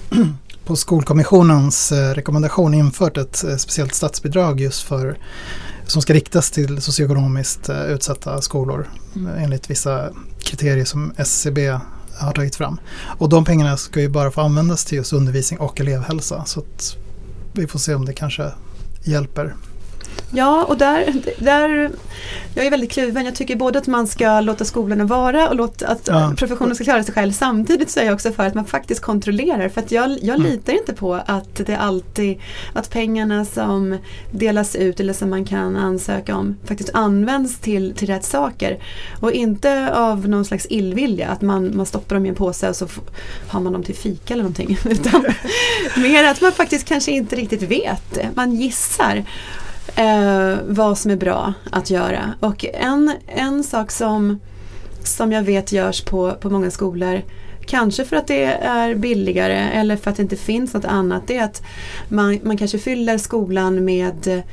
[0.65, 5.17] på Skolkommissionens eh, rekommendation infört ett eh, speciellt statsbidrag just för
[5.87, 8.89] som ska riktas till socioekonomiskt utsatta skolor
[9.37, 10.09] enligt vissa
[10.39, 11.79] kriterier som SCB
[12.17, 12.79] har tagit fram.
[13.17, 16.45] Och de pengarna ska ju bara få användas till just undervisning och elevhälsa.
[16.45, 16.97] Så att
[17.53, 18.51] vi får se om det kanske
[19.07, 19.53] hjälper.
[20.35, 21.91] Ja, och där, där,
[22.55, 23.25] jag är väldigt kluven.
[23.25, 26.33] Jag tycker både att man ska låta skolorna vara och låta att ja.
[26.37, 27.31] professionen ska klara sig själv.
[27.31, 29.69] Samtidigt så är jag också för att man faktiskt kontrollerar.
[29.69, 30.51] För att jag, jag mm.
[30.51, 32.39] litar inte på att det alltid,
[32.73, 33.97] att pengarna som
[34.31, 38.79] delas ut eller som man kan ansöka om faktiskt används till, till rätt saker.
[39.19, 42.75] Och inte av någon slags illvilja, att man, man stoppar dem i en påse och
[42.75, 42.87] så
[43.47, 44.77] har man dem till fika eller någonting.
[44.85, 45.25] Utan
[45.97, 48.35] mer att man faktiskt kanske inte riktigt vet.
[48.35, 49.23] Man gissar
[49.95, 52.33] eh, vad som är bra att göra.
[52.39, 54.39] Och en, en sak som,
[55.03, 57.21] som jag vet görs på, på många skolor
[57.65, 61.27] Kanske för att det är billigare eller för att det inte finns något annat.
[61.27, 61.63] Det är att
[62.09, 64.43] man, man kanske fyller skolan med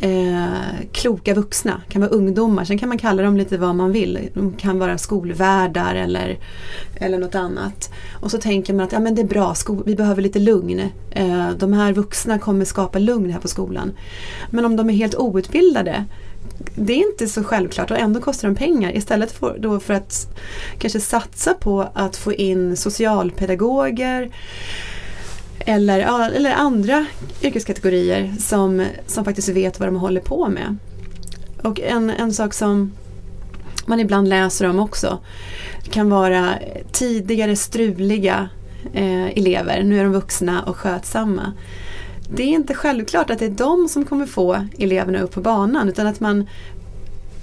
[0.00, 2.64] eh, kloka vuxna, kan vara ungdomar.
[2.64, 4.28] Sen kan man kalla dem lite vad man vill.
[4.34, 6.38] De kan vara skolvärdar eller,
[6.94, 7.90] eller något annat.
[8.20, 10.80] Och så tänker man att ja, men det är bra, vi behöver lite lugn.
[11.10, 13.92] Eh, de här vuxna kommer skapa lugn här på skolan.
[14.50, 16.04] Men om de är helt outbildade
[16.74, 18.96] det är inte så självklart och ändå kostar de pengar.
[18.96, 20.38] Istället för, då för att
[20.78, 24.30] kanske satsa på att få in socialpedagoger
[25.70, 27.06] eller, eller andra
[27.42, 30.76] yrkeskategorier som, som faktiskt vet vad de håller på med.
[31.62, 32.92] Och en, en sak som
[33.86, 35.18] man ibland läser om också
[35.90, 36.54] kan vara
[36.92, 38.48] tidigare struliga
[38.92, 41.52] eh, elever, nu är de vuxna och skötsamma.
[42.34, 45.88] Det är inte självklart att det är de som kommer få eleverna upp på banan
[45.88, 46.48] utan att man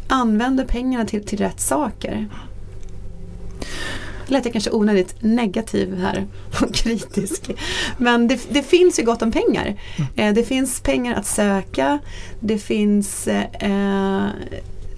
[0.07, 2.27] använder pengarna till, till rätt saker
[4.29, 6.25] lät jag kanske onödigt negativ här
[6.61, 7.51] och kritisk.
[7.97, 9.75] Men det, det finns ju gott om pengar.
[9.95, 10.09] Mm.
[10.15, 11.99] Eh, det finns pengar att söka.
[12.39, 14.25] Det finns eh,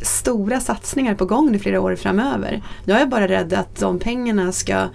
[0.02, 2.62] stora satsningar på gång i flera år framöver.
[2.86, 4.88] Jag är bara rädd att de pengarna ska,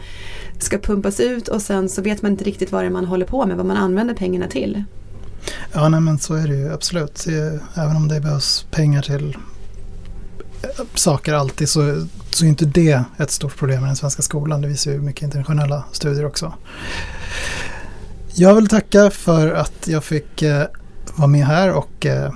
[0.58, 3.26] ska pumpas ut och sen så vet man inte riktigt vad det är man håller
[3.26, 4.84] på med, vad man använder pengarna till.
[5.72, 7.26] Ja, nej, men så är det ju absolut.
[7.74, 9.36] Även om det behövs pengar till
[10.94, 14.60] saker alltid så, så är inte det ett stort problem i den svenska skolan.
[14.60, 16.54] Det visar ju mycket internationella studier också.
[18.34, 20.64] Jag vill tacka för att jag fick eh,
[21.14, 22.32] vara med här och eh,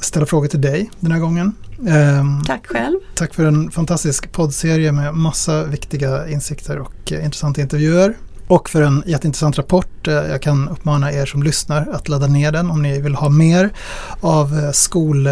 [0.00, 1.52] ställa frågor till dig den här gången.
[1.88, 2.98] Eh, tack själv.
[3.14, 8.14] Tack för en fantastisk poddserie med massa viktiga insikter och eh, intressanta intervjuer.
[8.46, 10.08] Och för en jätteintressant rapport.
[10.08, 13.28] Eh, jag kan uppmana er som lyssnar att ladda ner den om ni vill ha
[13.28, 13.70] mer
[14.20, 15.28] av eh, skol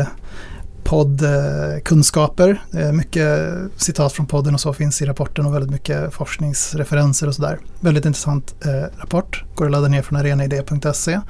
[0.88, 2.62] poddkunskaper.
[2.92, 7.58] Mycket citat från podden och så finns i rapporten och väldigt mycket forskningsreferenser och sådär.
[7.80, 9.44] Väldigt intressant eh, rapport.
[9.54, 11.20] Går att ladda ner från arenaidé.se.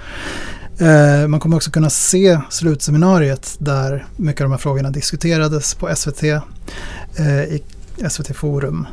[0.78, 5.94] Eh, man kommer också kunna se slutseminariet där mycket av de här frågorna diskuterades på
[5.96, 7.62] SVT eh, i
[8.08, 8.86] SVT Forum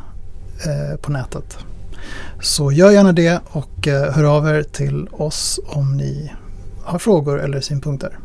[0.66, 1.58] eh, på nätet.
[2.40, 6.32] Så gör gärna det och eh, hör av er till oss om ni
[6.82, 8.18] har frågor eller synpunkter.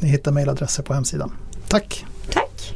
[0.00, 1.32] Ni hittar mejladresser på hemsidan.
[1.68, 2.04] Tack!
[2.32, 2.74] Tack!